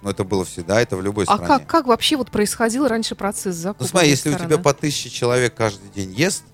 Но 0.02 0.11
это 0.11 0.24
было 0.24 0.44
всегда, 0.44 0.80
это 0.80 0.96
в 0.96 1.02
любой 1.02 1.24
А 1.24 1.35
стране. 1.35 1.46
как, 1.46 1.66
как 1.66 1.87
вообще 1.87 2.16
вот 2.16 2.30
происходил 2.30 2.88
раньше 2.88 3.14
процесс 3.14 3.54
закупки 3.56 3.83
Ну 3.83 3.88
смотри, 3.88 4.09
если 4.11 4.30
у 4.30 4.33
ресторана? 4.33 4.54
тебя 4.54 4.62
по 4.62 4.72
тысяче 4.72 5.11
человек 5.11 5.54
каждый 5.54 5.90
день 5.90 6.12
ест, 6.12 6.44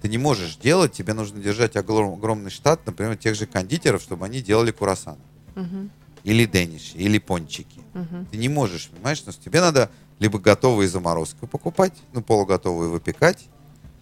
ты 0.00 0.08
не 0.08 0.16
можешь 0.18 0.56
делать, 0.56 0.92
тебе 0.92 1.12
нужно 1.12 1.40
держать 1.40 1.76
огром- 1.76 2.14
огромный 2.14 2.50
штат, 2.50 2.80
например, 2.86 3.16
тех 3.16 3.34
же 3.34 3.46
кондитеров, 3.46 4.00
чтобы 4.02 4.24
они 4.24 4.40
делали 4.40 4.70
курасан. 4.70 5.18
Мгм, 5.54 5.90
Или 6.24 6.46
дениши, 6.46 6.96
или 6.96 7.18
пончики. 7.18 7.80
мгм. 7.92 8.26
Ты 8.30 8.36
не 8.38 8.48
можешь, 8.48 8.88
понимаешь? 8.88 9.22
Но 9.26 9.32
тебе 9.32 9.60
надо 9.60 9.90
либо 10.18 10.38
готовые 10.38 10.88
заморозку 10.88 11.46
покупать, 11.46 11.92
ну, 12.14 12.22
полуготовые 12.22 12.88
выпекать, 12.88 13.46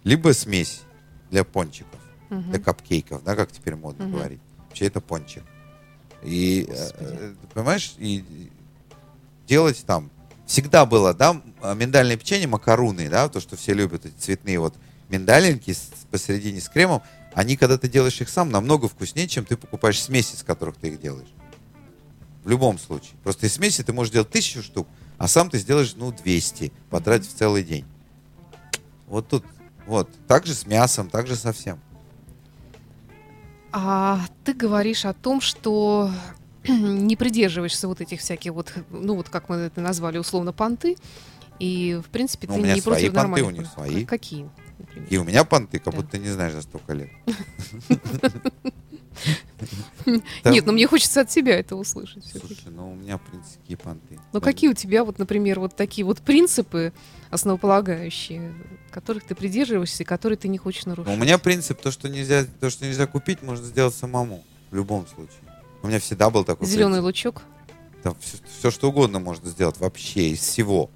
либо 0.05 0.33
смесь 0.33 0.81
для 1.29 1.43
пончиков, 1.43 1.99
Мгм. 2.29 2.51
для 2.51 2.59
капкейков, 2.59 3.23
да, 3.23 3.35
как 3.35 3.51
теперь 3.51 3.75
модно 3.75 4.05
Мгм. 4.05 4.13
говорить. 4.15 4.41
Вообще 4.69 4.85
это 4.85 5.01
пончик. 5.01 5.43
И, 6.23 6.63
э, 6.63 6.71
Господи. 6.71 7.17
э, 7.19 7.33
понимаешь, 7.53 7.93
и 7.97 8.23
делать 9.47 9.83
там. 9.85 10.09
Всегда 10.45 10.85
было, 10.85 11.13
да, 11.13 11.41
а, 11.61 11.73
миндальное 11.73 12.17
печенье, 12.17 12.47
макаруны, 12.47 13.09
да, 13.09 13.29
то, 13.29 13.39
что 13.39 13.55
все 13.55 13.73
любят, 13.73 14.05
эти 14.05 14.13
цветные 14.17 14.59
вот 14.59 14.75
миндалинки 15.09 15.71
с- 15.71 15.89
посередине 16.11 16.59
с 16.61 16.69
кремом, 16.69 17.01
они, 17.33 17.55
когда 17.57 17.77
ты 17.77 17.87
делаешь 17.87 18.19
их 18.21 18.29
сам, 18.29 18.51
намного 18.51 18.87
вкуснее, 18.87 19.27
чем 19.27 19.45
ты 19.45 19.57
покупаешь 19.57 20.01
смеси, 20.01 20.35
из 20.35 20.43
которых 20.43 20.75
ты 20.77 20.89
их 20.89 21.01
делаешь. 21.01 21.29
В 22.43 22.49
любом 22.49 22.77
случае. 22.77 23.13
Просто 23.23 23.47
из 23.47 23.53
смеси 23.53 23.83
ты 23.83 23.93
можешь 23.93 24.11
делать 24.11 24.29
тысячу 24.29 24.61
штук, 24.61 24.87
а 25.17 25.27
сам 25.27 25.49
ты 25.49 25.57
сделаешь, 25.59 25.95
ну, 25.95 26.11
200, 26.11 26.71
потратив 26.89 27.33
целый 27.33 27.63
день. 27.63 27.85
Вот 29.07 29.27
тут, 29.29 29.45
вот. 29.87 30.09
Так 30.27 30.45
же 30.45 30.53
с 30.53 30.65
мясом, 30.67 31.09
так 31.09 31.25
же 31.27 31.35
со 31.35 31.53
всем. 31.53 31.79
А 33.73 34.19
ты 34.43 34.53
говоришь 34.53 35.03
о 35.05 35.13
том, 35.13 35.41
что 35.41 36.11
не 36.67 37.15
придерживаешься 37.15 37.87
вот 37.87 38.01
этих 38.01 38.19
всяких 38.19 38.53
вот, 38.53 38.71
ну 38.91 39.15
вот 39.15 39.29
как 39.29 39.49
мы 39.49 39.55
это 39.57 39.81
назвали 39.81 40.19
условно 40.19 40.53
понты, 40.53 40.95
и 41.59 41.99
в 42.05 42.09
принципе 42.09 42.47
Ну, 42.47 42.53
ты 42.53 42.59
у 42.59 42.63
меня 42.63 42.75
не 42.75 42.81
свои 42.81 43.09
против 43.09 43.13
понты, 43.15 43.43
у 43.43 43.49
них 43.49 43.67
свои. 43.67 44.05
Какие? 44.05 44.47
например? 44.77 45.07
И 45.09 45.17
у 45.17 45.23
меня 45.23 45.43
понты, 45.43 45.79
как 45.79 45.93
Да. 45.93 45.99
будто 45.99 46.11
ты 46.11 46.19
не 46.19 46.29
знаешь 46.29 46.53
за 46.53 46.61
столько 46.61 46.93
лет. 46.93 47.09
Нет, 50.45 50.65
ну 50.65 50.73
мне 50.73 50.87
хочется 50.87 51.21
от 51.21 51.29
тебя 51.29 51.57
это 51.57 51.75
услышать. 51.75 52.25
Слушай, 52.25 52.69
ну 52.71 52.91
у 52.91 52.95
меня, 52.95 53.17
в 53.17 53.21
принципе, 53.21 53.59
какие 53.61 53.77
понты. 53.77 54.19
Ну 54.33 54.41
какие 54.41 54.69
у 54.69 54.73
тебя 54.73 55.03
вот, 55.03 55.19
например, 55.19 55.59
вот 55.59 55.75
такие 55.75 56.05
вот 56.05 56.19
принципы 56.19 56.93
основополагающие, 57.29 58.53
которых 58.93 59.25
ты 59.25 59.35
придерживаешься 59.35 60.03
и 60.03 60.05
которые 60.05 60.37
ты 60.37 60.47
не 60.47 60.57
хочешь 60.57 60.85
нарушить? 60.85 61.07
Ну, 61.07 61.13
у 61.13 61.17
меня 61.17 61.37
принцип, 61.37 61.81
то, 61.81 61.91
что 61.91 62.07
нельзя, 62.07 62.45
то, 62.59 62.69
что 62.69 62.85
нельзя 62.85 63.07
купить, 63.07 63.41
можно 63.41 63.65
сделать 63.65 63.95
самому. 63.95 64.43
В 64.71 64.75
любом 64.75 65.05
случае. 65.07 65.37
У 65.81 65.87
меня 65.87 65.99
всегда 65.99 66.29
был 66.29 66.43
такой 66.45 66.67
Зеленый 66.67 66.93
принцип. 67.01 67.03
лучок. 67.05 67.41
Там 68.03 68.15
все, 68.59 68.71
что 68.71 68.89
угодно 68.89 69.19
можно 69.19 69.49
сделать 69.49 69.77
вообще 69.79 70.29
из 70.29 70.39
всего. 70.39 70.89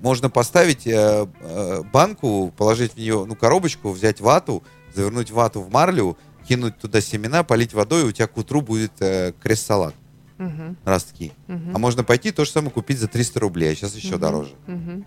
Можно 0.00 0.28
поставить 0.30 0.86
э, 0.86 1.26
э, 1.40 1.82
банку, 1.92 2.52
положить 2.56 2.92
в 2.92 2.96
нее, 2.98 3.24
ну, 3.24 3.34
коробочку, 3.34 3.90
взять 3.90 4.20
вату, 4.20 4.62
завернуть 4.94 5.30
вату 5.30 5.60
в 5.60 5.70
марлю, 5.70 6.16
кинуть 6.46 6.78
туда 6.78 7.00
семена, 7.00 7.42
полить 7.42 7.72
водой, 7.74 8.02
и 8.02 8.04
у 8.06 8.12
тебя 8.12 8.26
к 8.26 8.36
утру 8.36 8.60
будет 8.60 8.92
э, 9.00 9.32
крест-салат, 9.42 9.94
Мгм, 10.38 10.76
ростки. 10.84 11.32
мгм, 11.46 11.74
А 11.74 11.78
можно 11.78 12.04
пойти 12.04 12.32
то 12.32 12.44
же 12.44 12.50
самое 12.50 12.70
купить 12.70 12.98
за 12.98 13.08
300 13.08 13.40
рублей, 13.40 13.72
а 13.72 13.74
сейчас 13.74 13.94
еще 13.96 14.12
мгм, 14.12 14.20
дороже. 14.20 14.52
мгм, 14.66 15.04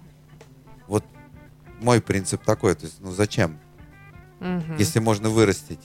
Вот 0.88 1.04
мой 1.80 2.02
принцип 2.02 2.44
такой, 2.44 2.76
то 2.76 2.86
есть, 2.86 2.98
ну 3.00 3.12
зачем, 3.12 3.60
мгм. 4.40 4.78
если 4.78 5.00
можно 5.00 5.30
вырастить? 5.30 5.80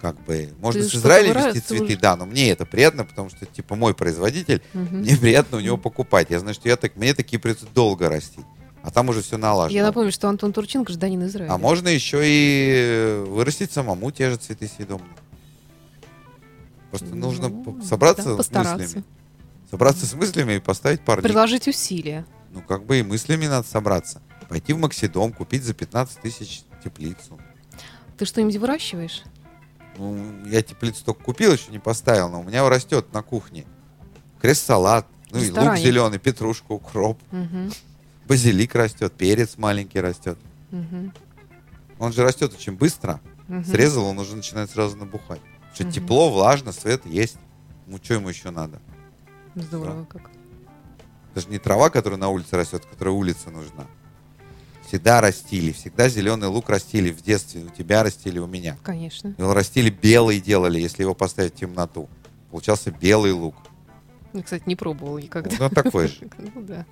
Как 0.00 0.20
бы, 0.24 0.52
можно 0.60 0.82
Ты 0.82 0.88
с 0.88 0.94
Израиля 0.96 1.52
ты 1.52 1.60
цветы, 1.60 1.84
уже- 1.84 1.96
да, 1.96 2.14
но 2.16 2.26
мне 2.26 2.50
это 2.50 2.66
приятно, 2.66 3.04
потому 3.04 3.30
что, 3.30 3.46
типа, 3.46 3.74
мой 3.74 3.94
производитель, 3.94 4.60
Мгм. 4.74 4.98
мне 4.98 5.16
приятно 5.16 5.56
у 5.56 5.60
него 5.60 5.78
покупать. 5.78 6.28
Я 6.30 6.40
знаю, 6.40 6.54
что 6.54 6.68
я 6.68 6.76
так, 6.76 6.96
мне 6.96 7.14
такие 7.14 7.38
придется 7.38 7.66
долго 7.74 8.08
растить, 8.10 8.44
а 8.82 8.90
там 8.90 9.08
уже 9.08 9.22
все 9.22 9.38
налажено. 9.38 9.78
Я 9.78 9.86
напомню, 9.86 10.12
что 10.12 10.28
Антон 10.28 10.52
Турчин 10.52 10.82
гражданин 10.82 11.24
Израиля. 11.24 11.50
А 11.52 11.56
можно 11.56 11.88
еще 11.88 12.20
и 12.22 13.24
вырастить 13.28 13.72
самому 13.72 14.10
те 14.10 14.28
же 14.30 14.36
цветы 14.36 14.68
съедобные. 14.68 15.08
Просто 16.90 17.08
Ну, 17.08 17.16
нужно 17.26 17.50
собраться 17.82 18.36
да, 18.36 18.42
с 18.42 18.50
мыслями. 18.50 19.04
Собраться 19.70 20.06
с 20.06 20.12
мыслями 20.14 20.52
и 20.54 20.58
поставить 20.60 21.00
парник. 21.00 21.24
Приложить 21.24 21.66
усилия. 21.66 22.24
Ну, 22.52 22.60
как 22.60 22.84
бы 22.84 23.00
и 23.00 23.02
мыслями 23.02 23.46
надо 23.46 23.66
собраться. 23.66 24.20
Пойти 24.48 24.72
в 24.72 24.78
Максидом, 24.78 25.32
купить 25.32 25.64
за 25.64 25.74
15 25.74 26.20
тысяч 26.20 26.62
теплицу. 26.82 27.38
Ты 28.16 28.24
что-нибудь 28.26 28.56
выращиваешь? 28.56 29.22
Ну, 29.96 30.44
я 30.46 30.62
теплицу 30.62 31.04
только 31.04 31.22
купил, 31.22 31.52
еще 31.52 31.70
не 31.70 31.78
поставил, 31.78 32.28
но 32.28 32.40
у 32.40 32.44
меня 32.44 32.68
растет 32.68 33.12
на 33.12 33.22
кухне. 33.22 33.64
Крест-салат, 34.40 35.06
ну 35.30 35.38
и 35.40 35.50
лук 35.50 35.76
зеленый, 35.76 36.18
петрушка, 36.18 36.72
укроп, 36.72 37.18
Мгм, 37.30 37.70
базилик 38.26 38.74
растет, 38.74 39.12
перец 39.14 39.56
маленький 39.56 40.00
растет. 40.00 40.38
мгм, 40.70 41.12
Он 41.98 42.12
же 42.12 42.22
растет 42.22 42.52
очень 42.52 42.76
быстро. 42.76 43.20
мгм. 43.48 43.64
Срезал, 43.64 44.04
он 44.06 44.18
уже 44.18 44.36
начинает 44.36 44.70
сразу 44.70 44.96
набухать. 44.96 45.40
Что 45.74 45.84
Мгм. 45.84 45.92
тепло, 45.92 46.30
влажно, 46.30 46.72
свет 46.72 47.06
есть. 47.06 47.36
Ну, 47.86 47.98
что 48.02 48.14
ему 48.14 48.28
еще 48.28 48.50
надо? 48.50 48.80
Здорово 49.54 50.04
как. 50.04 50.30
Это 51.32 51.40
же 51.40 51.48
не 51.48 51.58
трава, 51.58 51.90
которая 51.90 52.18
на 52.18 52.28
улице 52.28 52.56
растет, 52.56 52.84
которая 52.84 53.14
улице 53.14 53.50
нужна. 53.50 53.86
Всегда 54.94 55.20
растили, 55.20 55.72
всегда 55.72 56.08
зеленый 56.08 56.46
лук 56.46 56.70
растили 56.70 57.10
в 57.10 57.20
детстве. 57.20 57.62
У 57.64 57.68
тебя 57.76 58.04
растили, 58.04 58.38
у 58.38 58.46
меня. 58.46 58.76
Конечно. 58.84 59.34
Его 59.36 59.52
растили 59.52 59.90
белый 59.90 60.38
делали, 60.40 60.78
если 60.78 61.02
его 61.02 61.14
поставить 61.16 61.54
в 61.54 61.56
темноту. 61.56 62.08
Получался 62.52 62.92
белый 62.92 63.32
лук. 63.32 63.56
Я, 64.32 64.44
кстати, 64.44 64.62
не 64.66 64.76
пробовала 64.76 65.18
никогда. 65.18 65.50
Ну, 65.58 65.68
такой 65.68 66.06
же. 66.06 66.14
Ну 66.54 66.62
да. 66.62 66.86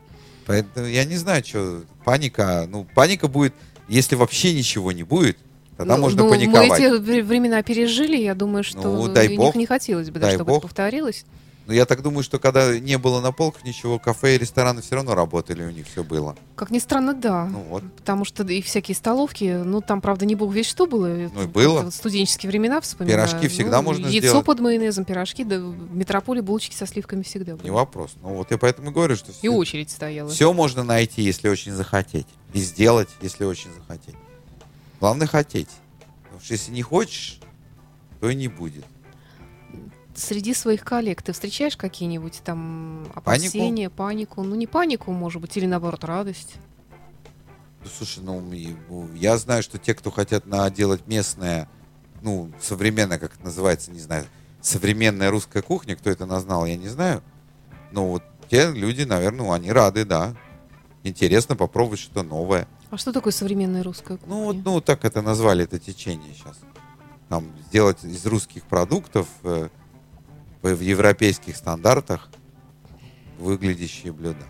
Поэтому 0.47 0.89
я 0.89 1.05
не 1.05 1.15
знаю, 1.15 1.45
что 1.45 1.85
паника. 2.05 2.67
Ну, 2.69 2.89
паника 2.93 3.29
будет, 3.29 3.55
если 3.87 4.17
вообще 4.17 4.53
ничего 4.53 4.91
не 4.91 5.05
будет, 5.05 5.39
тогда 5.77 5.95
Ну, 5.95 6.03
можно 6.03 6.25
ну, 6.25 6.31
паниковать. 6.31 6.71
Мы 6.71 6.77
эти 6.79 6.99
вре- 7.01 7.23
времена 7.23 7.63
пережили, 7.63 8.17
я 8.17 8.35
думаю, 8.35 8.65
что 8.65 8.81
Ну, 8.81 9.07
дай 9.13 9.29
не, 9.29 9.37
бог. 9.37 9.55
не 9.55 9.67
хотелось 9.67 10.11
бы, 10.11 10.19
да, 10.19 10.33
чтобы 10.33 10.47
бог. 10.47 10.59
это 10.59 10.63
повторилось. 10.67 11.25
Но 11.67 11.73
я 11.73 11.87
так 11.87 12.03
думаю, 12.03 12.25
что 12.25 12.39
когда 12.41 12.77
не 12.79 12.99
было 12.99 13.21
на 13.21 13.31
полках 13.31 13.65
ничего, 13.65 13.99
кафе 13.99 14.35
и 14.35 14.39
рестораны 14.39 14.83
все 14.83 14.97
равно 14.97 15.15
работали, 15.15 15.63
у 15.65 15.71
них 15.71 15.87
все 15.87 16.03
было. 16.03 16.35
Как 16.57 16.71
ни 16.71 16.81
странно, 16.81 17.15
да. 17.15 17.47
Ну 17.47 17.61
вот. 17.71 17.85
Потому 17.97 18.25
что 18.25 18.43
и 18.45 18.61
всякие 18.63 18.97
столовки, 18.97 19.63
ну 19.65 19.81
там, 19.81 20.01
правда, 20.01 20.27
не 20.27 20.35
бог 20.35 20.53
весь 20.53 20.67
что 20.67 20.87
было. 20.87 21.07
Ну 21.07 21.43
и 21.45 21.47
было. 21.47 21.89
Студенческие 21.91 22.51
времена 22.51 22.81
вспоминаю. 22.81 23.29
Пирожки 23.29 23.47
всегда 23.49 23.77
Ну, 23.79 23.85
можно 23.85 24.07
Яйцо 24.07 24.29
сделать. 24.29 24.47
под 24.47 24.59
майонезом, 24.61 25.05
пирожки, 25.05 25.45
да, 25.45 25.61
в 25.61 25.95
метрополе 25.95 26.43
булочки 26.43 26.75
со 26.75 26.87
сливками 26.87 27.23
всегда 27.23 27.53
были. 27.55 27.65
Не 27.65 27.71
вопрос. 27.71 28.11
Ну 28.23 28.35
вот 28.35 28.51
я 28.51 28.59
поэтому 28.59 28.91
и 28.91 28.93
говорю, 28.93 29.15
что 29.15 29.31
И 29.31 29.35
все, 29.35 29.51
очередь 29.51 29.91
стояла. 29.91 30.31
все 30.31 30.53
можно 30.53 30.83
найти, 30.83 31.23
если 31.23 31.49
очень 31.49 31.73
захотеть. 31.73 32.27
И 32.53 32.61
сделать, 32.61 33.09
если 33.21 33.45
очень 33.45 33.71
захотеть. 33.79 34.17
Главное 34.99 35.27
хотеть. 35.29 35.69
Потому 36.25 36.41
что 36.43 36.55
если 36.55 36.73
не 36.73 36.83
хочешь, 36.83 37.39
то 38.21 38.29
и 38.29 38.35
не 38.35 38.49
будет. 38.49 38.85
Среди 40.15 40.53
своих 40.55 40.85
коллег 40.85 41.23
ты 41.23 41.33
встречаешь 41.33 41.77
какие-нибудь 41.77 42.43
там 42.45 43.07
опасения, 43.15 43.89
панику? 43.89 44.43
Ну, 44.43 44.55
не 44.55 44.67
панику, 44.67 45.13
может 45.13 45.41
быть, 45.41 45.57
или 45.57 45.67
наоборот, 45.67 46.05
радость. 46.05 46.55
Ну, 47.83 47.91
слушай, 47.97 48.23
ну, 48.23 48.41
ну, 48.41 49.09
я 49.15 49.39
знаю, 49.39 49.63
что 49.63 49.79
те, 49.79 49.95
кто 49.95 50.11
хотят 50.11 50.47
наделать 50.47 51.07
местное, 51.07 51.69
ну, 52.21 52.51
современное, 52.61 53.19
как 53.19 53.35
это 53.35 53.45
называется, 53.45 53.91
не 53.91 54.01
знаю, 54.01 54.27
современная 54.61 55.31
русская 55.31 55.63
кухня, 55.63 55.97
кто 55.97 56.11
это 56.11 56.27
назнал, 56.27 56.67
я 56.67 56.77
не 56.77 56.89
знаю. 56.89 57.23
Но 57.91 58.07
вот 58.07 58.23
те 58.49 58.71
люди, 58.71 59.03
наверное, 59.03 59.47
ну, 59.47 59.53
они 59.53 59.73
рады, 59.73 60.05
да. 60.05 60.35
Интересно 61.03 61.57
попробовать 61.57 62.01
что-то 62.01 62.23
новое. 62.23 62.69
А 62.91 62.97
что 62.97 63.13
такое 63.13 63.33
современная 63.33 63.83
русская 63.83 64.19
кухня? 64.19 64.35
Ну, 64.35 64.45
вот, 64.45 64.57
ну, 64.65 64.81
так 64.81 65.05
это 65.05 65.23
назвали, 65.23 65.65
это 65.65 65.79
течение 65.79 66.35
сейчас. 66.35 66.59
Там 67.29 67.47
сделать 67.69 68.05
из 68.05 68.25
русских 68.27 68.65
продуктов 68.65 69.27
э, 69.43 69.69
в 70.63 70.81
европейских 70.81 71.57
стандартах 71.57 72.29
выглядящие 73.39 74.13
блюда. 74.13 74.45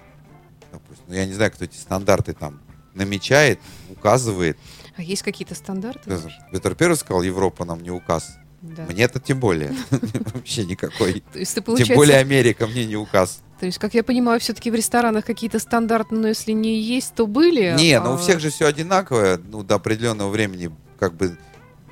Допустим. 0.71 1.05
Ну, 1.09 1.15
я 1.15 1.27
не 1.27 1.33
знаю, 1.33 1.51
кто 1.53 1.65
эти 1.65 1.77
стандарты 1.77 2.35
там 2.35 2.61
намечает, 2.95 3.59
указывает. 3.91 4.59
А 4.97 5.03
есть 5.03 5.23
какие-то 5.23 5.55
стандарты? 5.55 6.11
Петр 6.53 6.75
Первый 6.75 6.97
сказал, 6.97 7.23
Европа 7.23 7.65
нам 7.65 7.81
не 7.83 7.91
указ. 7.91 8.37
Да. 8.61 8.85
Мне 8.85 9.05
это 9.05 9.19
тем 9.19 9.41
более. 9.41 9.75
Вообще 10.35 10.65
никакой. 10.67 11.23
То 11.33 11.39
есть 11.39 11.53
ты, 11.55 11.61
Тем 11.61 11.65
получается, 11.65 11.95
более 11.97 12.19
Америка 12.19 12.67
мне 12.67 12.85
не 12.85 12.97
указ. 12.97 13.43
то 13.59 13.67
есть, 13.67 13.79
как 13.79 13.95
я 13.95 14.05
понимаю, 14.05 14.39
все-таки 14.39 14.71
в 14.71 14.75
ресторанах 14.75 15.25
какие-то 15.25 15.59
стандарты, 15.59 16.15
но 16.15 16.29
если 16.29 16.53
не 16.53 16.79
есть, 16.81 17.15
то 17.15 17.27
были. 17.27 17.75
Не, 17.77 17.99
ну 17.99 18.11
а 18.11 18.15
у 18.15 18.19
всех 18.19 18.39
же 18.39 18.51
все 18.51 18.67
одинаковое, 18.67 19.39
ну, 19.39 19.65
до 19.65 19.77
определенного 19.77 20.31
времени, 20.31 20.71
как 21.01 21.15
бы, 21.15 21.37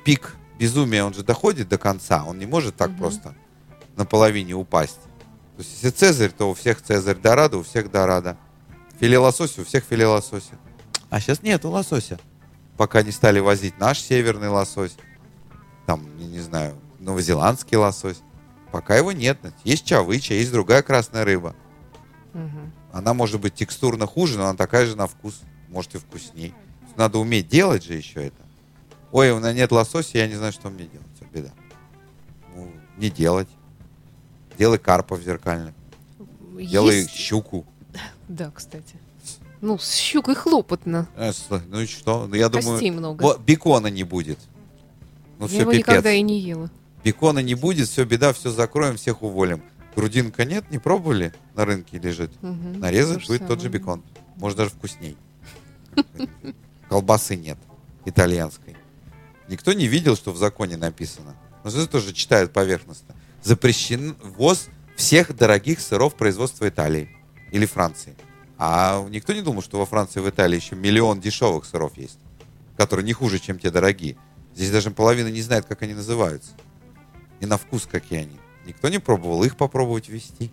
пик 0.05 0.35
безумия, 0.59 1.03
он 1.03 1.13
же 1.13 1.23
доходит 1.23 1.67
до 1.67 1.77
конца, 1.77 2.23
он 2.23 2.37
не 2.39 2.45
может 2.45 2.75
так 2.77 2.91
Мгм. 2.91 2.97
просто 2.99 3.35
на 4.01 4.05
половине 4.05 4.55
упасть. 4.55 4.99
То 5.55 5.59
есть, 5.59 5.73
если 5.73 5.89
Цезарь, 5.91 6.31
то 6.31 6.49
у 6.49 6.55
всех 6.55 6.81
Цезарь 6.81 7.17
Дорадо, 7.17 7.57
у 7.57 7.63
всех 7.63 7.91
Дорадо. 7.91 8.35
Филе 8.99 9.19
лосося, 9.19 9.61
у 9.61 9.63
всех 9.63 9.83
филе 9.83 10.07
лосося. 10.07 10.57
А 11.11 11.19
сейчас 11.19 11.43
нету 11.43 11.69
лосося. 11.69 12.19
Пока 12.77 13.03
не 13.03 13.11
стали 13.11 13.39
возить 13.39 13.77
наш 13.77 13.99
северный 13.99 14.47
лосось, 14.47 14.95
там, 15.85 16.07
я 16.17 16.25
не 16.25 16.39
знаю, 16.39 16.75
новозеландский 16.99 17.77
лосось. 17.77 18.21
Пока 18.71 18.95
его 18.95 19.11
нет. 19.11 19.37
Есть 19.63 19.85
чавыча, 19.85 20.33
есть 20.33 20.51
другая 20.51 20.81
красная 20.81 21.23
рыба. 21.23 21.55
Мгм. 22.33 22.73
Она 22.91 23.13
может 23.13 23.39
быть 23.39 23.53
текстурно 23.53 24.07
хуже, 24.07 24.39
но 24.39 24.45
она 24.45 24.57
такая 24.57 24.87
же 24.87 24.95
на 24.95 25.05
вкус. 25.05 25.41
Может 25.69 25.93
и 25.93 25.97
вкусней. 25.99 26.55
Надо 26.95 27.19
уметь 27.19 27.47
делать 27.47 27.83
же 27.83 27.93
еще 27.93 28.25
это. 28.27 28.41
Ой, 29.11 29.29
у 29.31 29.37
меня 29.37 29.53
нет 29.53 29.71
лосося, 29.71 30.17
я 30.17 30.27
не 30.27 30.35
знаю, 30.35 30.53
что 30.53 30.69
мне 30.69 30.85
делать. 30.85 31.07
Беда. 31.31 31.51
Ну, 32.55 32.71
не 32.97 33.09
делать. 33.09 33.47
Делай 34.57 34.77
карпов 34.77 35.21
зеркальных. 35.21 35.73
Делай 36.59 36.97
Есть- 36.97 37.11
щуку. 37.11 37.65
Да, 38.27 38.51
кстати. 38.51 38.95
Ну, 39.61 39.77
с 39.77 39.95
щукой 39.95 40.35
хлопотно. 40.35 41.07
Э, 41.15 41.31
Ну 41.69 41.81
и 41.81 41.85
что? 41.85 42.25
Ну 42.27 42.35
я 42.35 42.49
думаю, 42.49 42.71
Костей 42.73 42.91
много. 42.91 43.21
вот, 43.21 43.41
бекона 43.41 43.87
не 43.87 44.03
будет. 44.03 44.39
Ну 45.37 45.45
я 45.45 45.47
все, 45.47 45.59
его 45.61 45.71
пипец. 45.71 45.87
никогда 45.87 46.11
и 46.11 46.21
не 46.21 46.39
ела. 46.39 46.69
Бекона 47.03 47.39
не 47.39 47.55
будет, 47.55 47.87
все, 47.87 48.05
беда, 48.05 48.33
все 48.33 48.49
закроем, 48.51 48.97
всех 48.97 49.21
уволим. 49.23 49.61
Грудинка 49.95 50.45
нет, 50.45 50.69
не 50.71 50.77
пробовали? 50.79 51.33
На 51.55 51.65
рынке 51.65 51.99
лежит. 51.99 52.31
Мгм. 52.41 52.79
Нарезать 52.79 53.27
будет 53.27 53.41
тот 53.47 53.59
же 53.59 53.65
самое. 53.65 53.79
бекон. 53.79 54.03
Может, 54.37 54.57
даже 54.57 54.69
вкусней. 54.71 55.17
Колбасы 56.89 57.35
нет 57.35 57.57
итальянской. 58.05 58.75
Никто 59.47 59.73
не 59.73 59.87
видел, 59.87 60.15
что 60.15 60.31
в 60.31 60.37
законе 60.37 60.77
написано. 60.77 61.35
Но 61.63 61.69
это 61.69 61.87
тоже 61.87 62.13
читают 62.13 62.53
поверхностно. 62.53 63.15
Запрещен 63.41 64.15
ввоз 64.21 64.67
всех 64.95 65.35
дорогих 65.35 65.79
сыров 65.79 66.15
производства 66.15 66.67
Италии 66.67 67.09
или 67.51 67.65
Франции. 67.65 68.15
А 68.57 69.03
никто 69.09 69.33
не 69.33 69.41
думал, 69.41 69.63
что 69.63 69.79
во 69.79 69.85
Франции 69.85 70.19
и 70.19 70.23
в 70.23 70.29
Италии 70.29 70.57
еще 70.57 70.75
миллион 70.75 71.19
дешевых 71.19 71.65
сыров 71.65 71.97
есть, 71.97 72.19
которые 72.77 73.05
не 73.05 73.13
хуже, 73.13 73.39
чем 73.39 73.57
те 73.57 73.71
дорогие. 73.71 74.17
Здесь 74.53 74.69
даже 74.69 74.91
половина 74.91 75.29
не 75.29 75.41
знает, 75.41 75.65
как 75.65 75.81
они 75.81 75.93
называются. 75.93 76.51
И 77.39 77.45
на 77.47 77.57
вкус 77.57 77.87
какие 77.89 78.19
они. 78.19 78.39
Никто 78.65 78.89
не 78.89 78.99
пробовал 78.99 79.43
их 79.43 79.57
попробовать 79.57 80.09
ввести. 80.09 80.51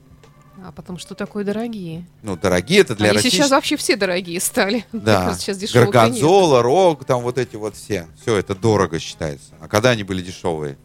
А 0.64 0.72
потом, 0.72 0.98
что 0.98 1.14
такое 1.14 1.44
дорогие? 1.44 2.06
Ну, 2.22 2.36
дорогие 2.36 2.80
это 2.80 2.96
для 2.96 3.10
Они 3.10 3.16
российских... 3.16 3.38
сейчас 3.38 3.50
вообще 3.50 3.76
все 3.76 3.96
дорогие 3.96 4.40
стали. 4.40 4.84
Да, 4.92 5.34
сейчас 5.34 5.58
горгонзола, 5.72 6.62
рог, 6.62 7.04
там 7.04 7.22
вот 7.22 7.38
эти 7.38 7.56
вот 7.56 7.76
все. 7.76 8.08
Все 8.20 8.36
это 8.36 8.54
дорого 8.54 8.98
считается. 8.98 9.54
А 9.60 9.68
когда 9.68 9.90
они 9.90 10.02
были 10.02 10.22
дешевые? 10.22 10.76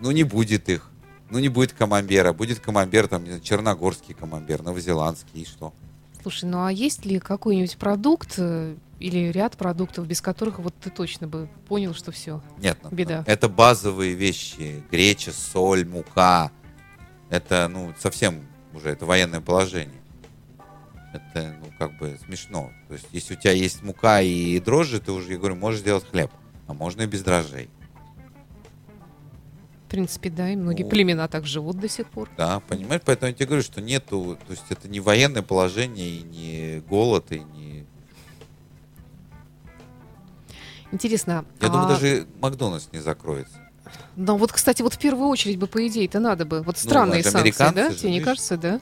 Ну, 0.00 0.10
не 0.10 0.24
будет 0.24 0.68
их. 0.68 0.90
Ну, 1.30 1.38
не 1.38 1.48
будет 1.48 1.72
камамбера. 1.72 2.32
Будет 2.32 2.60
камамбер, 2.60 3.06
там, 3.06 3.22
не 3.22 3.30
знаю, 3.30 3.42
черногорский 3.42 4.14
камамбер, 4.14 4.62
новозеландский, 4.62 5.42
и 5.42 5.44
что? 5.44 5.72
Слушай, 6.22 6.50
ну 6.50 6.64
а 6.64 6.72
есть 6.72 7.06
ли 7.06 7.18
какой-нибудь 7.18 7.78
продукт 7.78 8.34
э, 8.36 8.76
или 8.98 9.30
ряд 9.30 9.56
продуктов, 9.56 10.06
без 10.06 10.20
которых 10.20 10.58
вот 10.58 10.74
ты 10.78 10.90
точно 10.90 11.26
бы 11.26 11.48
понял, 11.66 11.94
что 11.94 12.12
все? 12.12 12.42
Нет, 12.58 12.78
ну, 12.82 12.90
Беда. 12.90 13.24
это 13.26 13.48
базовые 13.48 14.14
вещи. 14.14 14.82
Греча, 14.90 15.32
соль, 15.32 15.86
мука. 15.86 16.50
Это, 17.30 17.68
ну, 17.68 17.94
совсем 17.98 18.42
уже, 18.74 18.90
это 18.90 19.06
военное 19.06 19.40
положение. 19.40 20.00
Это, 21.12 21.56
ну, 21.60 21.72
как 21.78 21.96
бы 21.98 22.18
смешно. 22.24 22.70
То 22.88 22.94
есть, 22.94 23.06
если 23.12 23.34
у 23.34 23.36
тебя 23.38 23.52
есть 23.52 23.82
мука 23.82 24.20
и 24.20 24.60
дрожжи, 24.60 25.00
ты 25.00 25.12
уже, 25.12 25.32
я 25.32 25.38
говорю, 25.38 25.56
можешь 25.56 25.80
делать 25.80 26.04
хлеб. 26.08 26.30
А 26.66 26.74
можно 26.74 27.02
и 27.02 27.06
без 27.06 27.22
дрожжей. 27.22 27.70
В 29.90 29.92
принципе, 29.92 30.30
да, 30.30 30.48
и 30.48 30.54
многие 30.54 30.84
Ну. 30.84 30.88
племена 30.88 31.26
так 31.26 31.44
живут 31.46 31.80
до 31.80 31.88
сих 31.88 32.06
пор. 32.06 32.28
Да, 32.36 32.60
понимаешь? 32.60 33.02
Поэтому 33.04 33.30
я 33.30 33.34
тебе 33.34 33.46
говорю, 33.46 33.64
что 33.64 33.80
нету, 33.80 34.38
то 34.46 34.52
есть 34.52 34.62
это 34.70 34.88
не 34.88 35.00
военное 35.00 35.42
положение, 35.42 36.08
и 36.08 36.22
не 36.22 36.80
голод, 36.88 37.32
и 37.32 37.40
не... 37.40 37.84
Интересно, 40.92 41.44
Я 41.60 41.66
а- 41.66 41.70
думаю, 41.72 41.88
даже 41.88 42.28
Макдональдс 42.40 42.86
не 42.92 43.00
закроется. 43.00 43.52
Но 44.14 44.36
вот, 44.36 44.52
кстати, 44.52 44.80
вот 44.80 44.94
в 44.94 44.98
первую 45.00 45.26
очередь 45.28 45.58
бы, 45.58 45.66
по 45.66 45.84
идее, 45.88 46.04
это 46.06 46.20
надо 46.20 46.44
бы. 46.44 46.62
Вот 46.62 46.76
Ну, 46.80 46.88
странные 46.88 47.20
это 47.22 47.32
санкции, 47.32 47.74
да? 47.74 47.90
же, 47.90 47.96
Тебе 47.96 48.12
не 48.12 48.20
кажется, 48.20 48.56
да? 48.56 48.80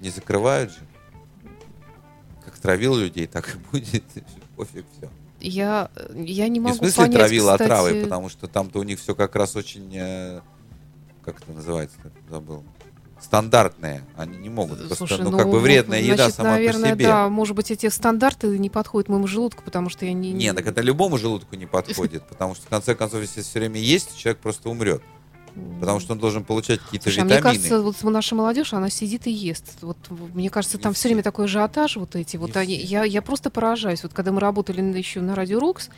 Не 0.00 0.10
закрывают 0.10 0.72
же. 0.72 0.78
Как 2.44 2.58
травил 2.58 2.96
людей, 2.96 3.28
так 3.28 3.54
и 3.54 3.58
будет. 3.70 4.02
Пофиг 4.56 4.84
все. 4.96 5.08
Я, 5.40 5.90
я 6.14 6.48
не 6.48 6.54
Не 6.54 6.60
в 6.60 6.62
могу 6.64 6.76
смысле 6.76 6.96
понять, 7.04 7.12
травила 7.16 7.52
кстати, 7.52 7.62
отравой, 7.70 8.02
потому 8.02 8.28
что 8.28 8.48
там-то 8.48 8.80
у 8.80 8.82
них 8.82 8.98
все 9.00 9.14
как 9.14 9.36
раз 9.36 9.54
очень... 9.56 9.90
э, 9.94 10.40
Как 11.24 11.40
это 11.40 11.52
называется? 11.52 11.96
Забыл. 12.28 12.64
Стандартные. 13.20 14.04
Они 14.16 14.36
не 14.38 14.48
могут. 14.48 14.78
Просто, 14.78 14.94
Слушай, 14.96 15.22
ну, 15.24 15.36
как 15.36 15.48
бы 15.50 15.58
вредная 15.60 16.00
еда 16.00 16.16
значит, 16.16 16.34
сама 16.36 16.50
наверное, 16.50 16.90
по 16.92 16.96
себе. 16.96 17.06
да, 17.06 17.28
может 17.28 17.56
быть, 17.56 17.70
эти 17.70 17.88
стандарты 17.88 18.46
не 18.58 18.70
подходят 18.70 19.08
моему 19.08 19.26
желудку, 19.26 19.62
потому 19.64 19.90
что 19.90 20.06
я 20.06 20.12
не... 20.12 20.32
Не, 20.32 20.52
так 20.52 20.66
это 20.66 20.80
любому 20.82 21.18
желудку 21.18 21.56
не 21.56 21.66
подходит, 21.66 22.22
потому 22.28 22.54
что 22.54 22.66
в 22.66 22.68
конце 22.68 22.94
концов, 22.94 23.20
если 23.22 23.42
все 23.42 23.58
время 23.58 23.80
есть, 23.80 24.16
человек 24.16 24.40
просто 24.40 24.68
умрет, 24.70 25.02
потому 25.80 26.00
что 26.00 26.12
он 26.12 26.18
должен 26.18 26.44
получать 26.44 26.80
какие-то 26.80 27.04
Слушай, 27.04 27.20
а 27.20 27.24
мне 27.24 27.36
витамины. 27.36 27.56
кажется, 27.58 27.82
вот 27.82 28.02
наша 28.12 28.34
молодежь, 28.34 28.72
она 28.72 28.90
сидит 28.90 29.26
и 29.26 29.30
ест. 29.30 29.64
Вот 29.80 29.96
мне 30.34 30.50
кажется, 30.50 30.78
там 30.78 30.92
все. 30.94 31.08
время 31.08 31.22
такой 31.22 31.46
ажиотаж, 31.46 31.96
вот 31.96 32.16
эти 32.16 32.36
вот 32.36 32.50
все. 32.50 32.62
Я, 32.62 33.04
я 33.04 33.22
просто 33.22 33.50
поражаюсь. 33.50 34.02
Вот 34.02 34.12
когда 34.12 34.32
мы 34.32 34.40
работали 34.40 34.80
еще 34.98 35.20
на 35.20 35.34
радио 35.34 35.58
Рокс, 35.60 35.90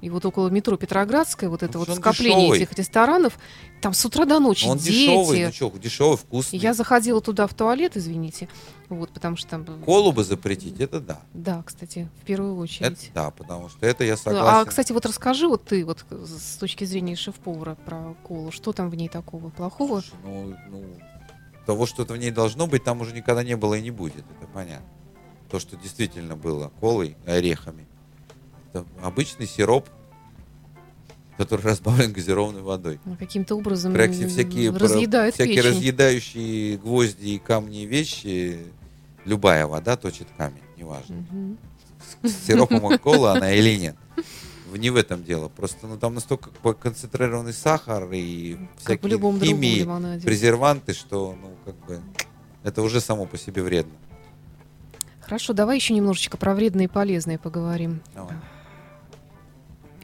и 0.00 0.08
вот 0.08 0.24
около 0.24 0.48
метро 0.48 0.76
Петроградская, 0.76 1.50
вот 1.50 1.62
это 1.62 1.78
Ну, 1.78 1.84
вот 1.84 1.96
скопление 1.96 2.48
дешевый. 2.48 2.58
этих 2.62 2.72
ресторанов, 2.78 3.38
там 3.82 3.92
с 3.92 4.04
утра 4.04 4.24
до 4.24 4.38
ночи 4.38 4.66
Он 4.66 4.78
дети. 4.78 4.92
дешевый, 4.92 5.46
ну 5.46 5.52
что, 5.52 5.72
дешевый, 5.78 6.16
вкусный. 6.16 6.58
Я 6.58 6.72
заходила 6.72 7.20
туда 7.20 7.46
в 7.46 7.52
туалет, 7.54 7.96
извините, 7.96 8.48
вот, 8.90 9.10
потому 9.10 9.36
что 9.36 9.48
там... 9.48 9.64
Колу 9.84 10.12
бы 10.12 10.22
запретить, 10.24 10.80
это 10.80 11.00
да. 11.00 11.20
Да, 11.32 11.62
кстати, 11.64 12.08
в 12.20 12.24
первую 12.26 12.52
Это 12.54 12.60
очередь. 12.62 13.10
да, 13.14 13.30
потому 13.30 13.68
что 13.68 13.86
это 13.86 14.04
я 14.04 14.12
Ну, 14.12 14.16
согласен. 14.18 14.48
А, 14.60 14.64
кстати, 14.64 14.92
вот 14.92 15.06
расскажи 15.06 15.48
вот 15.48 15.64
ты, 15.64 15.84
вот 15.84 16.04
с 16.10 16.56
точки 16.56 16.84
зрения 16.84 17.16
шеф-повара 17.16 17.76
про 17.76 18.14
колу, 18.24 18.50
что 18.52 18.72
там 18.72 18.90
в 18.90 18.94
ней 18.94 19.08
такого 19.08 19.48
плохого? 19.50 20.00
Слушай, 20.02 20.14
ну, 20.24 20.56
ну, 20.70 20.84
того, 21.66 21.86
что 21.86 22.04
в 22.04 22.16
ней 22.16 22.30
должно 22.30 22.66
быть, 22.66 22.84
там 22.84 23.00
уже 23.00 23.14
никогда 23.14 23.42
не 23.44 23.56
было 23.56 23.74
и 23.74 23.82
не 23.82 23.90
будет, 23.90 24.24
это 24.38 24.46
понятно. 24.52 24.86
То, 25.50 25.58
что 25.58 25.76
действительно 25.76 26.36
было 26.36 26.70
колой 26.80 27.16
и 27.26 27.30
орехами. 27.30 27.86
Это 28.72 28.84
обычный 29.02 29.46
сироп, 29.46 29.88
который 31.36 31.62
разбавлен 31.64 32.12
газированной 32.12 32.62
водой. 32.62 33.00
Ну, 33.04 33.16
Каким-то 33.16 33.54
образом 33.56 33.92
всякие, 33.92 34.70
разъедает 34.70 35.34
всякие 35.34 35.56
печень. 35.56 35.70
разъедающие 35.70 36.76
гвозди 36.78 37.26
и 37.30 37.38
камни 37.38 37.82
и 37.82 37.86
вещи, 37.86 38.58
любая 39.30 39.66
вода 39.66 39.96
точит 39.96 40.26
камень, 40.36 40.62
неважно. 40.76 41.24
С 42.22 42.46
сиропом 42.46 42.84
от 42.86 43.00
колы 43.00 43.30
она 43.30 43.52
или 43.52 43.76
нет. 43.76 43.96
Не 44.72 44.90
в 44.90 44.96
этом 44.96 45.24
дело. 45.24 45.48
Просто 45.48 45.86
ну, 45.86 45.96
там 45.96 46.14
настолько 46.14 46.50
концентрированный 46.74 47.52
сахар 47.52 48.08
и 48.12 48.54
Как 48.54 49.00
всякие 49.00 49.10
любом 49.10 49.40
химии, 49.40 49.84
презерванты, 50.20 50.92
что, 50.92 51.36
ну, 51.40 51.56
как 51.64 51.74
бы, 51.86 52.00
это 52.62 52.82
уже 52.82 53.00
само 53.00 53.26
по 53.26 53.36
себе 53.36 53.62
вредно. 53.62 53.92
Хорошо, 55.20 55.52
давай 55.52 55.76
еще 55.76 55.94
немножечко 55.94 56.36
про 56.36 56.54
вредные 56.54 56.86
и 56.86 56.88
полезные 56.88 57.38
поговорим. 57.38 58.00
Давай. 58.14 58.36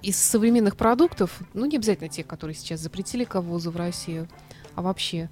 Из 0.02 0.16
современных 0.16 0.76
продуктов, 0.76 1.40
ну 1.52 1.66
не 1.66 1.76
обязательно 1.76 2.08
тех, 2.08 2.26
которые 2.26 2.54
сейчас 2.54 2.80
запретили 2.80 3.24
к 3.24 3.40
ввозу 3.40 3.70
в 3.72 3.76
Россию, 3.76 4.28
а 4.76 4.82
вообще, 4.82 5.28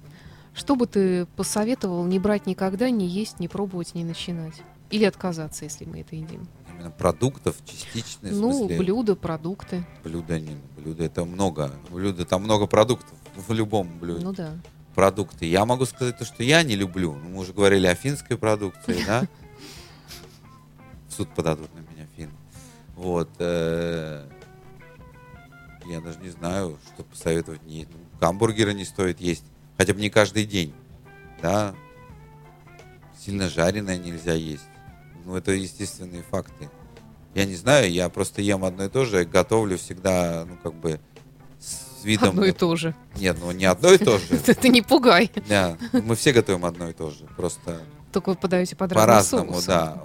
что 0.55 0.75
бы 0.75 0.87
ты 0.87 1.25
посоветовал 1.35 2.05
не 2.05 2.17
брать 2.17 2.45
никогда, 2.47 2.89
не 2.89 3.07
есть, 3.07 3.39
не 3.39 3.47
пробовать, 3.47 3.93
не 3.93 4.03
начинать? 4.03 4.55
Или 4.89 5.03
отказаться, 5.03 5.65
если 5.65 5.85
мы 5.85 6.01
это 6.01 6.15
едим? 6.15 6.47
Именно 6.73 6.91
продуктов 6.91 7.55
частичные, 7.65 8.33
в 8.33 8.39
ну, 8.39 8.53
смысле, 8.53 8.77
блюда, 8.77 9.15
продукты. 9.15 9.85
блюда, 10.03 10.39
не, 10.39 10.55
блюда 10.77 11.03
это 11.03 11.25
много. 11.25 11.71
Блюда, 11.89 12.25
там 12.25 12.43
много 12.43 12.67
продуктов 12.67 13.13
в 13.35 13.51
любом 13.53 13.99
блюде. 13.99 14.23
Ну 14.23 14.33
да. 14.33 14.53
продукты. 14.93 15.45
Я 15.45 15.65
могу 15.65 15.85
сказать 15.85 16.17
то, 16.17 16.25
что 16.25 16.43
я 16.43 16.63
не 16.63 16.75
люблю. 16.75 17.15
Ну, 17.15 17.29
Мы 17.29 17.39
уже 17.39 17.53
говорили 17.53 17.87
о 17.87 17.95
финской 17.95 18.37
продукции, 18.37 19.03
да? 19.05 19.27
В 21.09 21.13
суд 21.13 21.29
подадут 21.33 21.69
на 21.75 21.79
меня 21.79 22.07
фин. 22.15 22.31
Вот. 22.95 23.29
э, 23.39 24.27
Я 25.85 26.01
даже 26.01 26.19
не 26.19 26.29
знаю, 26.29 26.77
что 26.93 27.03
посоветовать. 27.03 27.61
Ну, 27.65 27.85
гамбургеры 28.19 28.73
не 28.73 28.85
стоит 28.85 29.19
есть. 29.19 29.45
Хотя 29.77 29.93
бы 29.93 29.99
не 29.99 30.09
каждый 30.09 30.45
день. 30.45 30.73
Да? 31.41 31.75
Сильно 33.19 33.49
жареное 33.49 33.97
нельзя 33.97 34.33
есть. 34.33 34.67
Ну, 35.25 35.35
это 35.35 35.51
естественные 35.51 36.23
факты. 36.23 36.69
Я 37.33 37.45
не 37.45 37.55
знаю, 37.55 37.91
я 37.91 38.07
просто 38.09 38.41
ем 38.41 38.63
одно 38.63 38.85
и 38.85 38.89
то 38.89 39.03
же, 39.03 39.25
готовлю 39.25 39.77
всегда, 39.77 40.45
ну, 40.47 40.57
как 40.63 40.73
бы, 40.73 41.01
с 41.59 42.05
видом... 42.05 42.29
Одно 42.29 42.45
и 42.45 42.51
то 42.53 42.75
же. 42.75 42.95
Нет, 43.15 43.37
ну 43.41 43.51
не 43.51 43.65
одно 43.65 43.91
и 43.91 43.97
то 43.97 44.19
же. 44.19 44.25
Ты 44.61 44.69
не 44.69 44.81
пугай. 44.81 45.29
Да, 45.49 45.77
мы 45.91 46.15
все 46.15 46.31
готовим 46.31 46.63
одно 46.65 46.89
и 46.89 46.93
то 46.93 47.09
же, 47.09 47.25
просто 47.35 47.81
Только 48.13 48.29
вы 48.29 48.35
подаете 48.35 48.75
под 48.75 48.93
по-разному, 48.93 49.59
да. 49.67 50.01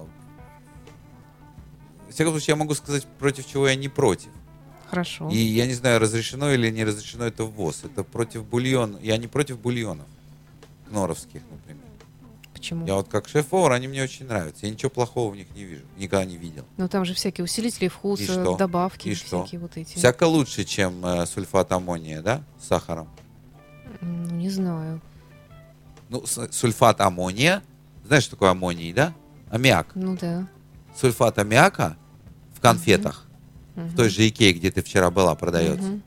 В 2.08 2.12
всяком 2.12 2.32
случае, 2.32 2.54
я 2.54 2.56
могу 2.56 2.74
сказать, 2.74 3.06
против 3.18 3.46
чего 3.46 3.68
я 3.68 3.76
не 3.76 3.88
против. 3.88 4.30
Хорошо. 4.90 5.28
И 5.30 5.36
я 5.36 5.66
не 5.66 5.74
знаю, 5.74 6.00
разрешено 6.00 6.50
или 6.52 6.68
не 6.70 6.84
разрешено 6.84 7.24
это 7.24 7.44
ввоз. 7.44 7.84
Это 7.84 8.02
против 8.04 8.44
бульон. 8.44 8.98
Я 9.00 9.16
не 9.16 9.28
против 9.28 9.58
бульонов. 9.60 10.06
Кноровских, 10.88 11.42
например. 11.50 11.84
Почему? 12.52 12.86
Я 12.86 12.94
вот 12.96 13.08
как 13.08 13.26
шеф-повар, 13.28 13.72
они 13.72 13.88
мне 13.88 14.02
очень 14.02 14.26
нравятся. 14.26 14.66
Я 14.66 14.72
ничего 14.72 14.90
плохого 14.90 15.32
в 15.32 15.36
них 15.36 15.46
не 15.54 15.64
вижу. 15.64 15.82
Никогда 15.96 16.24
не 16.26 16.36
видел. 16.36 16.64
Ну 16.76 16.88
там 16.88 17.04
же 17.04 17.14
всякие 17.14 17.44
усилители 17.44 17.86
И 17.86 17.88
вкуса, 17.88 18.24
что? 18.24 18.56
добавки, 18.56 19.08
И 19.08 19.14
что? 19.14 19.42
всякие 19.44 19.60
вот 19.60 19.76
эти. 19.76 19.96
Всяко 19.96 20.24
лучше, 20.24 20.64
чем 20.64 21.04
э, 21.06 21.24
сульфат 21.26 21.72
аммония, 21.72 22.20
да? 22.20 22.42
С 22.60 22.66
сахаром. 22.66 23.08
Ну, 24.00 24.30
не 24.34 24.50
знаю. 24.50 25.00
Ну, 26.10 26.24
сульфат 26.26 27.00
аммония. 27.00 27.62
Знаешь, 28.04 28.24
что 28.24 28.32
такое 28.32 28.50
аммоний, 28.50 28.92
да? 28.92 29.14
Аммиак. 29.50 29.92
Ну 29.94 30.16
да. 30.20 30.46
Сульфат 30.98 31.38
аммиака 31.38 31.96
в 32.52 32.60
конфетах. 32.60 33.26
В 33.76 33.96
той 33.96 34.08
же 34.08 34.26
Икее, 34.28 34.52
где 34.52 34.70
ты 34.70 34.82
вчера 34.82 35.10
была, 35.10 35.34
продается. 35.34 35.88
Мгм. 35.88 36.02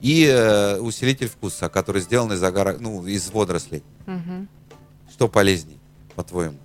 И 0.00 0.24
э, 0.26 0.78
усилитель 0.78 1.28
вкуса, 1.28 1.68
который 1.68 2.02
сделан 2.02 2.32
из, 2.32 2.42
агара, 2.42 2.76
ну, 2.78 3.06
из 3.06 3.30
водорослей. 3.30 3.82
Мгм. 4.06 4.48
Что 5.10 5.28
полезней, 5.28 5.78
по-твоему? 6.14 6.56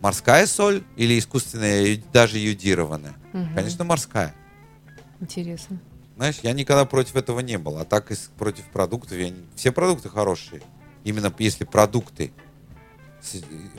Морская 0.00 0.46
соль 0.46 0.82
или 0.96 1.18
искусственная, 1.18 2.00
даже 2.12 2.38
юдированная? 2.38 3.14
Мгм. 3.32 3.54
Конечно, 3.54 3.84
морская. 3.84 4.34
Интересно. 5.20 5.78
Знаешь, 6.16 6.40
я 6.42 6.52
никогда 6.52 6.84
против 6.84 7.16
этого 7.16 7.40
не 7.40 7.58
был. 7.58 7.78
А 7.78 7.84
так 7.84 8.10
из, 8.10 8.30
против 8.38 8.64
продуктов, 8.66 9.16
я 9.16 9.30
не- 9.30 9.46
все 9.56 9.72
продукты 9.72 10.08
хорошие. 10.08 10.62
Именно 11.04 11.32
если 11.38 11.64
продукты, 11.64 12.32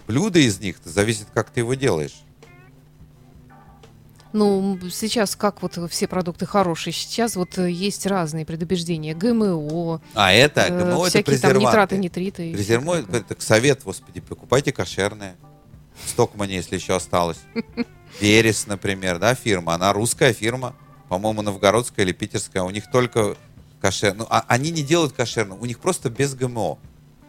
блюда 0.07 0.39
из 0.39 0.59
них, 0.59 0.77
зависит, 0.83 1.27
как 1.33 1.49
ты 1.49 1.59
его 1.61 1.73
делаешь. 1.73 2.21
Ну, 4.31 4.77
сейчас 4.91 5.35
как 5.35 5.61
вот 5.61 5.79
все 5.89 6.07
продукты 6.07 6.45
хорошие, 6.45 6.93
сейчас 6.93 7.35
вот 7.35 7.57
э, 7.57 7.71
есть 7.71 8.05
разные 8.05 8.45
предубеждения. 8.45 9.15
ГМО, 9.15 10.01
А 10.13 10.31
это, 10.31 10.61
э, 10.61 10.69
ГМО, 10.69 11.07
это 11.07 11.09
всякие 11.09 11.37
там 11.39 11.57
нитраты, 11.57 11.97
нитриты. 11.97 12.53
Презермо, 12.53 12.97
это 12.97 13.35
к 13.35 13.41
совет, 13.41 13.83
господи, 13.83 14.21
покупайте 14.21 14.71
кошерное. 14.71 15.35
Стокмане, 16.07 16.55
если 16.55 16.75
еще 16.75 16.95
осталось. 16.95 17.39
Верес, 18.21 18.67
например, 18.67 19.19
да, 19.19 19.33
фирма. 19.35 19.73
Она 19.73 19.93
русская 19.93 20.33
фирма. 20.33 20.75
По-моему, 21.07 21.41
новгородская 21.41 22.05
или 22.05 22.13
питерская. 22.13 22.63
У 22.63 22.69
них 22.69 22.89
только 22.91 23.35
кошер. 23.81 24.13
Ну, 24.13 24.27
а 24.29 24.45
они 24.47 24.69
не 24.71 24.83
делают 24.83 25.13
кошерно, 25.13 25.55
у 25.55 25.65
них 25.65 25.79
просто 25.79 26.09
без 26.09 26.35
ГМО. 26.35 26.77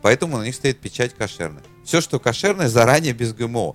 Поэтому 0.02 0.38
на 0.38 0.44
них 0.44 0.54
стоит 0.54 0.80
печать 0.80 1.14
кошерная. 1.14 1.62
Все, 1.84 2.00
что 2.00 2.18
кошерное, 2.18 2.68
заранее 2.68 3.12
без 3.12 3.32
ГМО. 3.32 3.74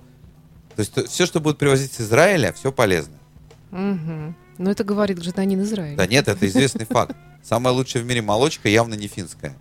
То 0.76 0.80
есть 0.80 1.08
все, 1.10 1.26
что 1.26 1.40
будет 1.40 1.58
привозить 1.58 1.94
с 1.94 2.00
Израиля, 2.02 2.52
все 2.52 2.70
полезно. 2.70 3.16
Угу. 3.72 4.34
Но 4.58 4.70
это 4.70 4.84
говорит 4.84 5.18
гражданин 5.18 5.62
Израиля. 5.62 5.96
Да 5.96 6.06
нет, 6.06 6.28
это 6.28 6.46
известный 6.46 6.84
факт. 6.84 7.16
Самая 7.42 7.72
лучшая 7.72 8.02
в 8.02 8.06
мире 8.06 8.22
молочка 8.22 8.68
явно 8.68 8.94
не 8.94 9.08
финская. 9.08 9.56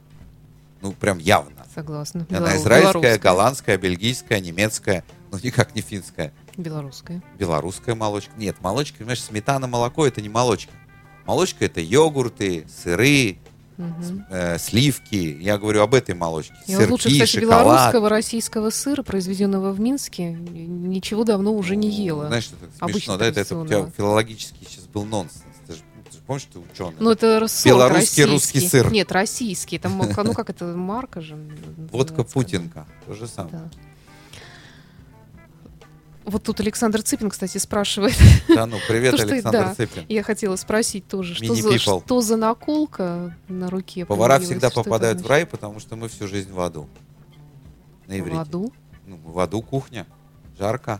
Ну, 0.82 0.92
прям 0.92 1.18
явно. 1.18 1.66
Согласна. 1.74 2.28
Она 2.30 2.58
израильская, 2.58 3.18
голландская, 3.18 3.78
бельгийская, 3.78 4.40
немецкая, 4.40 5.04
но 5.32 5.40
никак 5.42 5.74
не 5.74 5.82
финская. 5.82 6.34
Белорусская. 6.58 7.22
Белорусская 7.40 7.96
молочка. 7.96 8.32
Нет, 8.38 8.58
молочка, 8.62 9.00
понимаешь, 9.00 9.22
сметана, 9.22 9.68
молоко 9.68 10.06
это 10.06 10.22
не 10.22 10.30
молочка. 10.30 10.72
Молочка 11.26 11.66
это 11.66 11.82
йогурты, 11.82 12.66
сыры, 12.70 13.38
Э, 14.30 14.58
сливки. 14.58 15.38
Я 15.42 15.58
говорю 15.58 15.82
об 15.82 15.94
этой 15.94 16.16
молочке. 16.16 16.54
Я 16.68 16.78
Сырки, 16.78 16.92
лучше, 16.92 17.10
кстати, 17.10 17.30
шоколад. 17.30 17.66
белорусского 17.66 18.10
российского 18.10 18.70
сыра, 18.70 19.04
произведенного 19.04 19.72
в 19.72 19.80
Минске, 19.80 20.32
ничего 20.32 21.24
давно 21.24 21.54
уже 21.54 21.76
не 21.76 21.90
ела. 21.90 22.28
Знаешь, 22.28 22.46
что 22.46 22.56
так 22.56 22.90
смешно, 22.90 23.18
да? 23.18 23.26
Это, 23.26 23.42
это 23.42 23.58
у 23.58 23.68
тебя 23.68 23.90
филологический 23.96 24.66
сейчас 24.70 24.86
был 24.86 25.04
нонсенс. 25.06 25.44
Ты 25.68 25.74
же, 25.74 25.80
ты 26.10 26.14
же 26.14 26.24
помнишь, 26.26 26.48
ты 26.52 26.60
ученый? 26.60 26.96
Ну, 27.00 27.12
это 27.12 27.48
сорт 27.48 27.66
Белорусский 27.66 28.24
российский. 28.24 28.26
русский 28.26 28.60
сыр. 28.62 28.92
Нет, 28.92 29.12
российский. 29.12 29.78
Там, 29.78 29.98
ну, 29.98 30.34
как 30.34 30.50
это, 30.50 30.66
марка 30.66 31.22
же. 31.22 31.36
Водка 31.92 32.14
называется, 32.14 32.24
Путинка. 32.34 32.86
То 33.06 33.14
же 33.14 33.28
самое. 33.28 33.58
Да. 33.58 33.70
Вот 36.26 36.44
тут 36.44 36.60
Александр 36.60 37.04
Цыпин, 37.04 37.30
кстати, 37.30 37.58
спрашивает. 37.60 38.16
Да, 38.48 38.66
ну, 38.66 38.78
привет, 38.88 39.12
То, 39.12 39.18
что- 39.18 39.28
Александр 39.28 39.60
да. 39.60 39.76
Цыпин. 39.76 40.06
Я 40.10 40.24
хотела 40.24 40.56
спросить 40.56 41.08
тоже, 41.08 41.36
что 41.36 41.54
за, 41.54 41.78
что 41.78 42.22
за 42.22 42.36
наколка 42.36 43.38
на 43.48 43.70
руке 43.70 44.06
Повара 44.06 44.40
всегда 44.40 44.70
попадают 44.70 45.22
в 45.22 45.28
рай, 45.28 45.46
потому 45.46 45.80
что 45.80 45.96
мы 45.96 46.10
всю 46.10 46.28
жизнь 46.28 46.52
в 46.52 46.60
аду. 46.60 46.90
На 48.08 48.16
В 48.16 48.20
иврите. 48.20 48.38
аду? 48.38 48.74
Ну, 49.06 49.18
в 49.24 49.40
аду 49.40 49.62
кухня. 49.62 50.08
Жарко. 50.58 51.00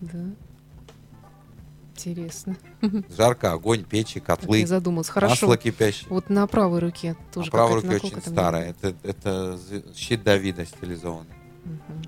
Да. 0.00 0.24
Интересно. 1.94 2.56
Жарко, 3.16 3.52
огонь, 3.52 3.84
печи, 3.84 4.20
Так 4.20 4.40
котлы, 4.40 4.60
я 4.60 4.66
задумалась. 4.66 5.08
Хорошо. 5.08 5.46
масло 5.46 5.56
кипящее. 5.56 6.06
Вот 6.10 6.30
на 6.30 6.46
правой 6.46 6.80
руке 6.80 7.16
тоже 7.32 7.48
а 7.48 7.52
какая-то 7.52 7.74
рука 7.74 7.86
наколка 7.88 8.06
очень 8.06 8.20
старая. 8.20 8.70
Это, 8.70 8.94
это 9.02 9.58
щит 9.96 10.22
Давида 10.22 10.64
стилизованный. 10.64 11.34
Мгм. 11.64 12.02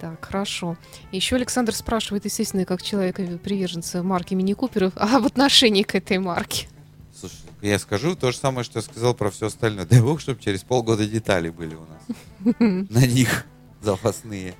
Так, 0.00 0.24
хорошо. 0.24 0.78
Еще 1.12 1.36
Александр 1.36 1.74
спрашивает, 1.74 2.24
естественно, 2.24 2.64
как 2.64 2.82
человека 2.82 3.22
приверженца 3.36 4.02
марки 4.02 4.32
Мини 4.32 4.54
Куперов, 4.54 4.92
а 4.96 5.20
в 5.20 5.26
отношении 5.26 5.82
к 5.82 5.94
этой 5.94 6.18
марке. 6.18 6.68
Слушай, 7.14 7.36
я 7.60 7.78
скажу 7.78 8.16
то 8.16 8.32
же 8.32 8.38
самое, 8.38 8.64
что 8.64 8.78
я 8.78 8.82
сказал 8.82 9.12
про 9.12 9.30
все 9.30 9.48
остальное. 9.48 9.84
Дай 9.84 10.00
бог, 10.00 10.20
чтобы 10.20 10.40
через 10.40 10.62
полгода 10.62 11.06
детали 11.06 11.50
были 11.50 11.74
у 11.74 11.80
нас. 11.80 12.56
На 12.90 13.06
них 13.06 13.44
запасные. 13.82 14.54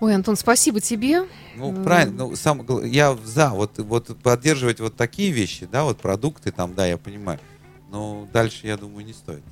Ой, 0.00 0.14
Антон, 0.14 0.36
спасибо 0.36 0.80
тебе. 0.80 1.26
Ну, 1.56 1.70
Мгм. 1.72 1.84
правильно, 1.84 2.26
ну, 2.26 2.36
сам, 2.36 2.66
я 2.84 3.16
за, 3.24 3.48
вот, 3.48 3.78
вот 3.78 4.18
поддерживать 4.18 4.80
вот 4.80 4.94
такие 4.94 5.30
вещи, 5.30 5.66
да, 5.70 5.84
вот 5.84 5.98
продукты 5.98 6.52
там, 6.52 6.74
да, 6.74 6.86
я 6.86 6.98
понимаю. 6.98 7.40
Но 7.90 8.28
дальше, 8.30 8.66
я 8.66 8.76
думаю, 8.76 9.06
не 9.06 9.14
стоит. 9.14 9.42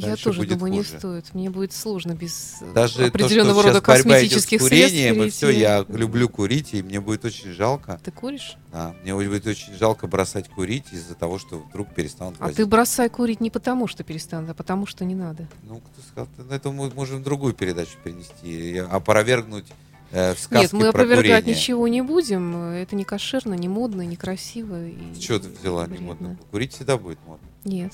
Я 0.00 0.16
тоже 0.16 0.44
думаю, 0.46 0.72
не 0.72 0.78
хуже. 0.82 0.98
стоит. 0.98 1.34
Мне 1.34 1.50
будет 1.50 1.72
сложно 1.72 2.12
без 2.14 2.56
э, 2.60 2.72
Даже 2.74 3.06
определенного 3.06 3.62
то, 3.62 3.68
что 3.68 3.78
рода 3.80 3.80
сейчас 3.86 4.02
борьба 4.04 4.20
идет 4.24 4.30
с 4.40 4.46
косметических 4.46 4.60
и 4.60 4.64
средств. 4.64 5.36
все, 5.36 5.46
перейти. 5.46 5.60
я 5.60 5.84
люблю 5.88 6.28
курить, 6.28 6.74
и 6.74 6.82
мне 6.82 7.00
будет 7.00 7.24
очень 7.24 7.52
жалко. 7.52 8.00
Ты 8.02 8.10
куришь? 8.10 8.56
Да, 8.72 8.94
мне 9.02 9.14
будет 9.14 9.46
очень 9.46 9.74
жалко 9.74 10.06
бросать 10.06 10.48
курить 10.48 10.86
из-за 10.92 11.14
того, 11.14 11.38
что 11.38 11.58
вдруг 11.58 11.94
перестанут 11.94 12.36
А 12.38 12.44
возить. 12.44 12.56
ты 12.56 12.66
бросай 12.66 13.08
курить 13.08 13.40
не 13.40 13.50
потому, 13.50 13.86
что 13.86 14.02
перестанут, 14.04 14.50
а 14.50 14.54
потому, 14.54 14.86
что 14.86 15.04
не 15.04 15.14
надо. 15.14 15.46
Ну, 15.62 15.80
кто 15.80 16.02
сказал, 16.02 16.28
Ты- 16.36 16.54
это 16.54 16.70
мы 16.70 16.90
можем 16.90 17.22
другую 17.22 17.54
передачу 17.54 17.92
перенести, 18.02 18.72
и 18.72 18.76
опровергнуть 18.78 19.66
э, 20.10 20.34
в 20.34 20.50
Нет, 20.50 20.72
мы 20.72 20.80
про 20.80 20.88
опровергать 20.90 21.42
курение. 21.44 21.54
ничего 21.60 21.88
не 21.88 22.02
будем. 22.02 22.56
Это 22.56 22.94
не 22.96 23.04
кошерно, 23.04 23.54
не 23.54 23.68
модно, 23.68 24.02
не 24.02 24.16
красиво. 24.16 24.78
Чего 25.18 25.38
ты 25.38 25.48
взяла 25.48 25.86
не 25.86 25.98
модно? 25.98 26.36
Курить 26.50 26.72
всегда 26.72 26.96
будет 26.98 27.18
модно. 27.26 27.46
Нет. 27.64 27.92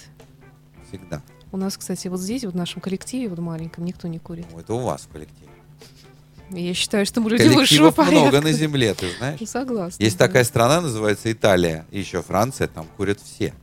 Всегда. 0.89 1.23
У 1.53 1.57
нас, 1.57 1.77
кстати, 1.77 2.09
вот 2.09 2.21
здесь, 2.21 2.45
вот 2.45 2.55
в 2.55 2.57
нашем 2.57 2.81
коллективе, 2.81 3.29
вот 3.29 3.39
маленьком, 3.39 3.85
никто 3.85 4.09
не 4.09 4.19
курит. 4.19 4.47
Ну, 4.53 4.61
это 4.61 4.75
у 4.75 4.81
вас 4.81 5.03
в 5.03 5.09
коллективе. 5.09 5.49
Я 6.51 6.75
считаю, 6.75 7.07
что 7.07 7.21
мы 7.21 7.31
люди 7.31 7.45
Коллективов 7.45 7.97
много 7.97 8.11
порядка. 8.11 8.41
на 8.41 8.53
земле, 8.53 8.95
ты 8.95 9.09
знаешь. 9.19 9.39
Ну, 9.41 9.47
Согласна. 9.47 10.03
Есть 10.03 10.19
да. 10.19 10.27
такая 10.27 10.43
страна, 10.45 10.81
называется 10.81 11.31
Италия, 11.31 11.87
и 11.93 12.01
еще 12.01 12.23
Франция, 12.23 12.67
там 12.67 12.87
курят 12.97 13.21
все. 13.21 13.55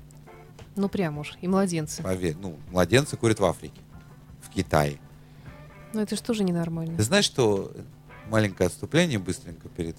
Ну, 0.77 0.87
прям 0.87 1.17
уж. 1.17 1.33
И 1.41 1.47
младенцы. 1.47 2.01
Поверь. 2.01 2.37
Ну, 2.39 2.57
младенцы 2.71 3.17
курят 3.17 3.39
в 3.39 3.45
Африке, 3.45 3.81
в 4.41 4.49
Китае. 4.49 4.99
Ну, 5.93 6.01
это 6.01 6.15
же 6.15 6.21
тоже 6.21 6.43
ненормально. 6.43 6.95
Ты 6.95 7.03
знаешь, 7.03 7.25
что 7.25 7.71
маленькое 8.29 8.67
отступление 8.67 9.19
быстренько 9.19 9.67
перед 9.69 9.97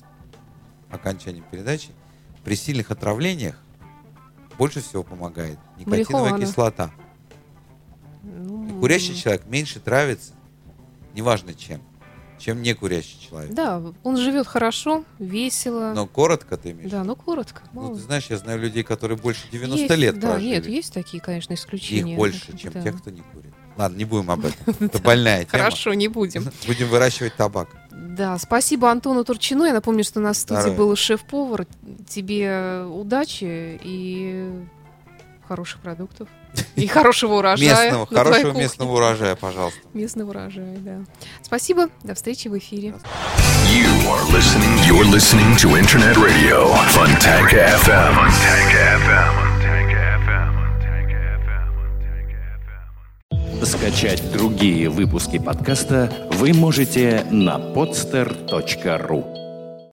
окончанием 0.91 1.45
передачи. 1.51 1.91
При 2.45 2.55
сильных 2.55 2.91
отравлениях 2.91 3.57
больше 4.57 4.81
всего 4.81 5.03
помогает 5.03 5.59
никотиновая 5.77 6.31
Марихуана. 6.33 6.47
кислота. 6.47 6.91
Ну, 8.37 8.69
И 8.77 8.81
курящий 8.81 9.15
человек 9.15 9.47
меньше 9.47 9.81
травится, 9.81 10.33
неважно 11.15 11.55
чем, 11.55 11.81
чем 12.39 12.63
не 12.63 12.75
курящий 12.75 13.19
человек. 13.29 13.53
Да, 13.53 13.83
он 14.05 14.17
живет 14.17 14.47
хорошо, 14.47 15.05
весело. 15.19 15.93
Но 15.95 16.07
коротко 16.07 16.57
ты 16.57 16.71
имеешь? 16.73 16.91
Да, 16.91 17.03
ну 17.05 17.17
коротко. 17.17 17.63
Ну, 17.73 17.83
мало. 17.83 17.97
ты 17.97 18.03
знаешь, 18.03 18.27
я 18.31 18.37
знаю 18.39 18.61
людей, 18.61 18.83
которые 18.83 19.19
больше 19.19 19.49
90 19.51 19.79
Есть, 19.79 19.97
лет 19.97 20.19
Да, 20.21 20.31
прожили. 20.33 20.49
нет, 20.51 20.67
есть 20.67 20.93
такие, 20.93 21.21
конечно, 21.23 21.55
исключения. 21.55 22.13
Их 22.13 22.17
больше, 22.19 22.57
чем 22.57 22.73
Да. 22.73 22.83
тех, 22.83 22.99
кто 23.01 23.11
не 23.11 23.23
курит. 23.33 23.53
Ладно, 23.77 23.97
не 23.97 24.05
будем 24.05 24.31
об 24.31 24.45
этом. 24.45 24.75
Это 24.81 24.99
больная 24.99 25.45
тема. 25.45 25.51
Хорошо, 25.65 25.95
не 25.95 26.09
будем. 26.09 26.45
Будем 26.67 26.89
выращивать 26.89 27.35
табак. 27.37 27.69
Да, 27.93 28.37
спасибо 28.39 28.91
Антону 28.91 29.25
Турчину. 29.25 29.65
Я 29.65 29.73
напомню, 29.73 30.03
что 30.03 30.19
у 30.19 30.23
нас 30.23 30.37
в 30.39 30.41
студии 30.41 30.61
Здоровья. 30.61 30.79
был 30.79 30.97
шеф-повар. 30.97 31.67
Тебе 32.09 32.83
удачи 32.85 33.79
и 33.83 34.51
хороших 35.47 35.81
продуктов. 35.81 36.29
И 36.77 36.87
хорошего 36.87 37.39
урожая. 37.39 37.85
Местного, 37.91 38.07
хорошего 38.07 38.53
местного 38.53 38.93
урожая, 38.93 39.37
пожалуйста. 39.37 39.81
Местного 39.95 40.31
урожая, 40.31 40.77
да. 40.79 41.05
Спасибо. 41.43 41.89
До 42.03 42.15
встречи 42.15 42.49
в 42.49 42.57
эфире. 42.59 42.95
You 43.67 43.89
are 44.09 44.25
listening. 44.33 44.79
You're 44.87 45.05
listening 45.05 45.57
to 45.57 45.77
Internet 45.77 46.17
Radio. 46.17 46.73
Funtank 46.95 47.53
FM. 47.53 48.15
Funtank 48.15 48.73
FM. 49.07 49.49
Скачать 53.65 54.23
другие 54.33 54.89
выпуски 54.89 55.39
подкаста 55.39 56.11
вы 56.31 56.53
можете 56.55 57.27
на 57.31 57.59
podster.ru 57.59 59.38